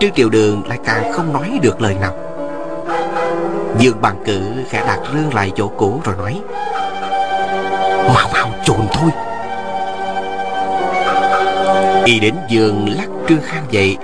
[0.00, 2.14] Trương Triều Đường lại càng không nói được lời nào.
[3.78, 6.40] Dương Bàn cử khẽ đặt rương lại chỗ cũ rồi nói,
[8.14, 9.10] Mau mau trồn thôi.
[12.04, 13.96] Y đến giường lắc Trương Khang dậy.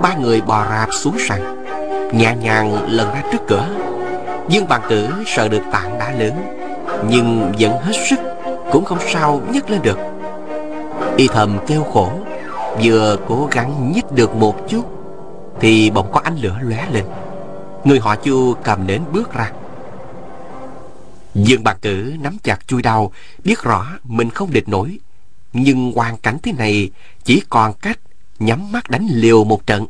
[0.00, 1.64] Ba người bò rạp xuống sàn,
[2.12, 3.66] Nhẹ nhàng lần ra trước cửa.
[4.48, 6.32] Dương Bàn cử sợ được tảng đá lớn,
[7.08, 8.25] Nhưng vẫn hết sức
[8.76, 9.98] cũng không sao nhấc lên được.
[11.16, 12.20] Y thầm kêu khổ,
[12.82, 14.84] Vừa cố gắng nhích được một chút,
[15.60, 17.04] Thì bỗng có ánh lửa lóe lên.
[17.84, 19.52] Người họ chu cầm nến bước ra.
[21.34, 23.12] Dương bà cử nắm chặt chui đau
[23.44, 24.98] Biết rõ mình không địch nổi,
[25.52, 26.90] Nhưng hoàn cảnh thế này
[27.24, 27.98] Chỉ còn cách
[28.38, 29.86] nhắm mắt đánh liều một trận.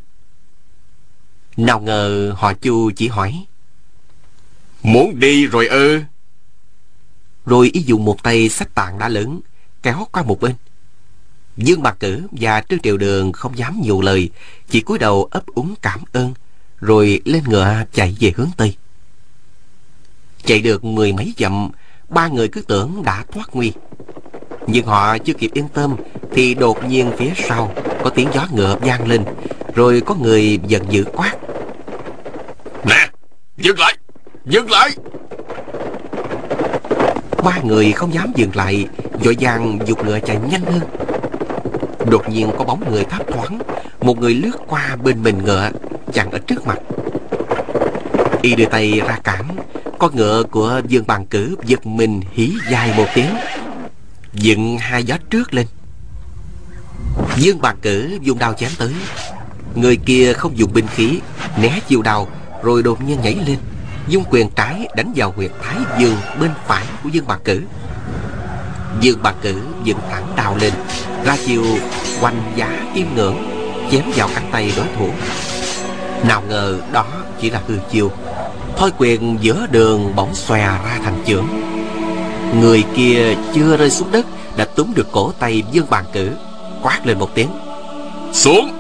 [1.57, 3.45] Nào ngờ họ chu chỉ hỏi,
[4.83, 6.01] Muốn đi rồi ư?
[7.47, 9.41] Rồi y dùng một tay sách tàn đã lớn,
[9.83, 10.55] Kéo qua một bên.
[11.57, 14.31] Dương bạc cử và Trương Triều Đường không dám nhiều lời,
[14.69, 16.35] Chỉ cúi đầu ấp úng cảm ơn,
[16.81, 18.77] rồi lên ngựa chạy về hướng Tây.
[20.45, 21.71] Chạy được mười mấy dặm,
[22.09, 23.73] Ba người cứ tưởng đã thoát nguy.
[24.67, 25.97] Nhưng họ chưa kịp yên tâm,
[26.33, 27.75] Thì đột nhiên phía sau
[28.05, 29.25] Có tiếng gió ngựa vang lên,
[29.75, 31.37] Rồi có người giận dữ quát.
[32.85, 33.11] Nè,
[33.57, 33.97] dừng lại
[34.45, 34.91] Dừng lại.
[37.45, 38.87] Ba người không dám dừng lại,
[39.25, 40.81] Vội vàng dục ngựa chạy nhanh hơn.
[42.11, 43.59] Đột nhiên có bóng người thấp thoáng,
[44.01, 45.71] Một người lướt qua bên mình ngựa,
[46.13, 46.79] Chặn ở trước mặt.
[48.43, 49.45] Y đưa tay ra cản,
[49.99, 53.35] Con ngựa của Dương Bàn Cử giật mình hí dài một tiếng,
[54.33, 55.67] Dựng hai gió trước lên.
[57.37, 58.93] Dương Bàn Cử dùng đao chém tới,
[59.75, 61.21] Người kia không dùng binh khí,
[61.59, 62.29] Né chiều đầu
[62.63, 63.57] Rồi đột nhiên nhảy lên.
[64.09, 67.63] Dung quyền trái đánh vào huyệt thái dương Bên phải của Dương Bàn Cử.
[69.01, 70.73] Dương Bàn Cử dựng thẳng đao lên
[71.25, 71.65] Ra chiều
[72.21, 73.37] quanh giá im ngưỡng
[73.91, 75.09] Chém vào cánh tay đối thủ.
[76.29, 77.07] Nào ngờ đó
[77.41, 78.11] chỉ là hư chiêu.
[78.77, 81.47] Thôi quyền giữa đường bỗng xòe ra thành chưởng.
[82.61, 84.27] Người kia chưa rơi xuống đất
[84.57, 86.31] Đã túm được cổ tay Dương Bàn Cử
[86.83, 87.49] Quát lên một tiếng.
[88.33, 88.71] Xuống!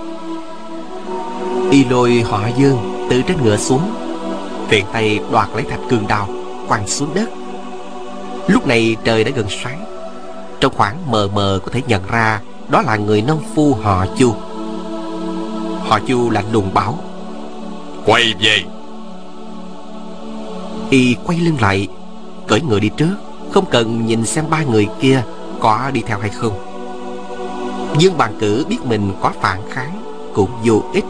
[1.71, 4.06] Y lôi họ Dương từ trên ngựa xuống
[4.69, 6.29] Tiện tay đoạt lấy thạch cương đao
[6.69, 7.29] Quăng xuống đất.
[8.49, 9.85] Lúc này trời đã gần sáng.
[10.61, 14.35] Trong khoảng mờ mờ có thể nhận ra Đó là người nông phu họ Chu.
[15.81, 16.99] Họ Chu lạnh lùng bảo
[18.07, 18.63] Quay về.
[20.91, 21.89] Y quay lưng lại
[22.47, 23.17] Cởi ngựa đi trước
[23.53, 25.23] Không cần nhìn xem ba người kia
[25.61, 26.53] Có đi theo hay không.
[27.99, 30.03] Dương bàn cử biết mình có phản kháng
[30.35, 31.05] Cũng vô ích.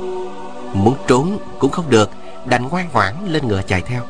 [0.75, 2.11] Muốn trốn cũng không được
[2.47, 4.03] Đành ngoan ngoãn lên ngựa chạy theo.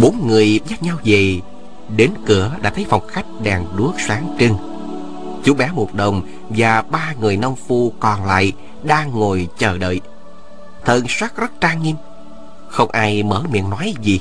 [0.00, 1.40] Bốn người dắt nhau về,
[1.96, 4.54] Đến cửa đã thấy phòng khách đèn đuốc sáng trưng.
[5.44, 8.52] Chú bé một đồng và ba người nông phu còn lại
[8.82, 10.00] Đang ngồi chờ đợi.
[10.84, 11.96] Thần sắc rất trang nghiêm,
[12.68, 14.20] Không ai mở miệng nói gì.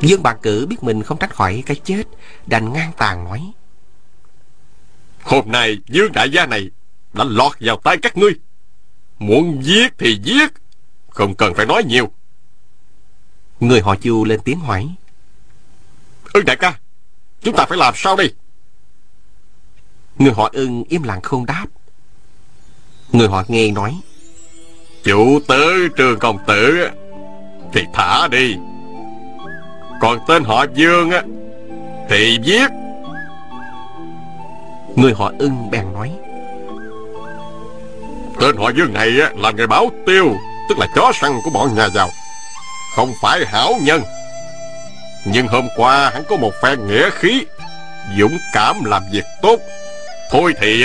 [0.00, 2.02] Dương Bàn Cử biết mình không tránh khỏi cái chết,
[2.46, 3.52] Đành ngang tàn nói.
[5.22, 6.70] Hôm nay, Dương đại gia này
[7.12, 8.32] Đã lọt vào tay các ngươi.
[9.18, 10.52] Muốn giết thì giết
[11.14, 12.10] không cần phải nói nhiều.
[13.60, 14.88] Người họ chu lên tiếng hỏi
[16.32, 16.78] Ưng đại ca
[17.42, 18.34] Chúng ta phải làm sao đây?
[20.18, 21.66] Người họ ưng im lặng không đáp.
[23.12, 24.00] Người họ nghe nói.
[25.04, 26.88] Chủ tớ trường công tử
[27.72, 28.56] Thì thả đi.
[30.00, 31.22] Còn tên họ Dương á
[32.08, 32.70] Thì giết.
[34.96, 36.12] Người họ ưng bèn nói.
[38.40, 40.36] Tên họ Dương này á, là người báo tiêu
[40.68, 42.10] Tức là chó săn của bọn nhà giàu.
[42.96, 44.02] Không phải hảo nhân.
[45.24, 47.44] Nhưng hôm qua hắn có một phen nghĩa khí,
[48.18, 49.60] Dũng cảm làm việc tốt.
[50.30, 50.84] Thôi thì,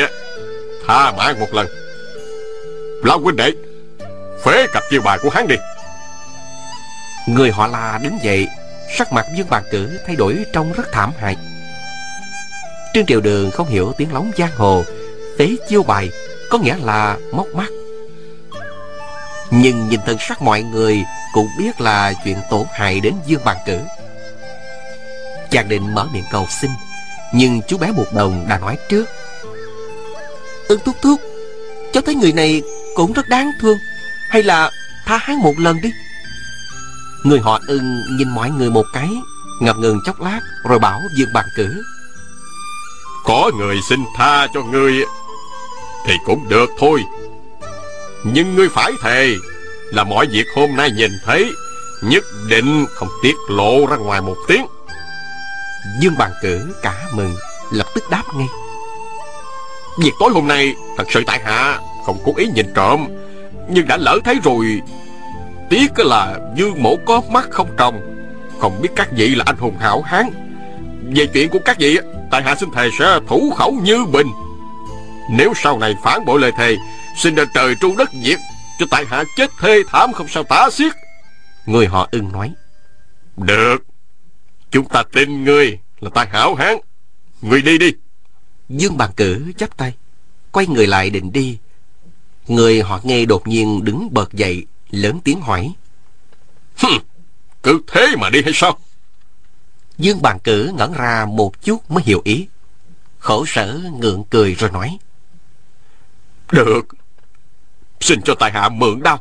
[0.88, 1.67] tha mạng một lần.
[3.03, 3.51] Lão huynh đệ,
[4.43, 5.55] Phế cặp chiêu bài của hắn đi.
[7.27, 8.47] Người họ là đứng dậy,
[8.97, 11.36] Sắc mặt Dương Bàn Cử thay đổi trông rất thảm hại.
[12.93, 14.84] Trương Triều Đường không hiểu tiếng lóng giang hồ,
[15.38, 16.09] Tế chiêu bài
[16.49, 17.69] Có nghĩa là móc mắt.
[19.52, 23.58] Nhưng nhìn thần sắc mọi người Cũng biết là chuyện tổn hại đến Dương Bàn
[23.66, 23.80] Cử
[25.52, 26.72] Chàng định mở miệng cầu xin,
[27.34, 29.06] Nhưng chú bé một đồng đã nói trước.
[30.68, 31.22] Ưng thúc thúc,
[31.93, 32.62] Cháu thấy người này
[32.95, 33.78] cũng rất đáng thương.
[34.30, 34.72] Hay là
[35.06, 35.89] tha hắn một lần đi.
[37.24, 39.10] Người họ ưng nhìn mọi người một cái,
[39.60, 41.84] Ngập ngừng chốc lát Rồi bảo Dương Bàn Cử
[43.26, 44.93] Có người xin tha cho người
[46.08, 47.04] Thì cũng được thôi.
[48.24, 49.36] Nhưng ngươi phải thề
[49.91, 51.51] Là mọi việc hôm nay nhìn thấy
[52.03, 54.65] Nhất định không tiết lộ ra ngoài một tiếng.
[56.01, 57.36] Dương Bàn Cử cả mừng
[57.72, 58.47] Lập tức đáp ngay.
[59.99, 63.07] Việc tối hôm nay Thật sự tại hạ Không cố ý nhìn trộm
[63.70, 64.82] Nhưng đã lỡ thấy rồi.
[65.70, 68.01] Tiếc là Dương mổ có mắt không trồng
[68.59, 70.30] Không biết các vị là anh hùng hảo hán.
[71.15, 71.97] Về chuyện của các vị
[72.32, 74.28] Tại hạ xin thề sẽ thủ khẩu như bình.
[75.32, 76.78] Nếu sau này phản bội lời thề
[77.18, 78.39] Xin đền trời tru đất diệt
[78.80, 80.93] Cho tại hạ chết thê thảm không sao tả xiết.
[81.66, 82.53] Người họ ưng nói
[83.38, 83.78] Được
[84.72, 86.78] Chúng ta tin ngươi là tài hảo hán.
[87.41, 87.91] Ngươi đi đi.
[88.70, 89.93] Dương Bàn Cử chắp tay
[90.51, 91.57] Quay người lại định đi.
[92.47, 95.74] Người họ nghe đột nhiên đứng bật dậy Lớn tiếng hỏi
[96.78, 96.99] Hừm,
[97.64, 98.78] Cứ thế mà đi hay sao?
[99.97, 102.47] Dương Bàn Cử ngẩn ra một chút mới hiểu ý.
[103.20, 104.97] Khổ sở ngượng cười rồi nói
[106.51, 106.88] Được
[108.00, 109.20] Xin cho tài hạ mượn đao.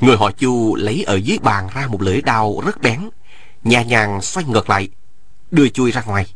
[0.00, 3.10] Người họ Chu lấy ở dưới bàn ra một lưỡi đao rất bén
[3.64, 4.88] Nhà nhàng xoay ngược lại,
[5.50, 6.26] Đưa chui ra ngoài.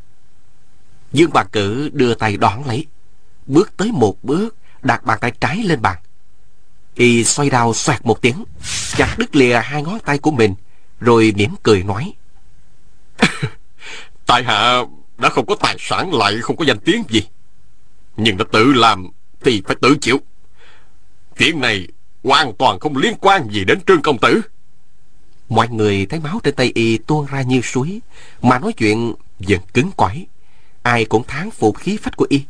[1.13, 2.87] Dương Bàn Cử đưa tay đón lấy,
[3.47, 5.97] Bước tới một bước, Đặt bàn tay trái lên bàn.
[6.95, 8.45] Y xoay đao xoẹt một tiếng,
[8.97, 10.55] Chặt đứt lìa hai ngón tay của mình,
[11.01, 12.13] Rồi mỉm cười nói.
[14.27, 14.83] Tại hạ
[15.19, 17.29] đã không có tài sản lại, không có danh tiếng gì.
[18.17, 19.11] Nhưng đã tự làm
[19.41, 20.21] Thì phải tự chịu.
[21.39, 21.89] Chuyện này
[22.23, 24.41] hoàn toàn không liên quan gì đến Trương Công Tử.
[25.49, 28.01] Mọi người thấy máu trên tay y tuôn ra như suối
[28.43, 30.27] Mà nói chuyện vẫn cứng quỏi
[30.83, 32.43] Ai cũng thán phục khí phách của y.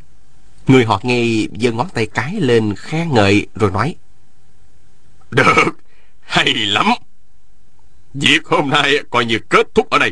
[0.67, 1.23] Người họ nghe
[1.59, 3.95] giơ ngón tay cái lên khen ngợi rồi nói
[5.31, 5.77] Được,
[6.21, 6.87] hay lắm.
[8.13, 10.11] Việc hôm nay coi như kết thúc ở đây.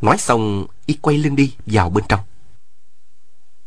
[0.00, 2.20] Nói xong y quay lưng đi vào bên trong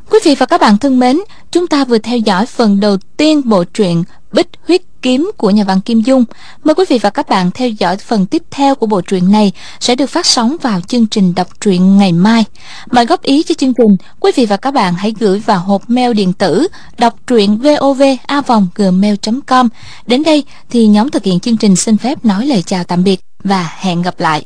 [0.10, 1.20] Quý vị và các bạn thân mến,
[1.51, 5.64] chúng ta vừa theo dõi phần đầu tiên bộ truyện Bích Huyết Kiếm của nhà
[5.64, 6.26] văn Kim Dung.
[6.64, 9.51] Mời quý vị và các bạn theo dõi phần tiếp theo của bộ truyện này
[9.80, 12.43] sẽ được phát sóng vào chương trình đọc truyện ngày mai.
[12.91, 15.89] Mời góp ý cho chương trình, quý vị và các bạn hãy gửi vào hộp
[15.89, 19.70] mail điện tử đọc truyện vovavonggmail.com.
[20.08, 23.20] Đến đây thì nhóm thực hiện chương trình xin phép nói lời chào tạm biệt
[23.43, 24.45] và hẹn gặp lại.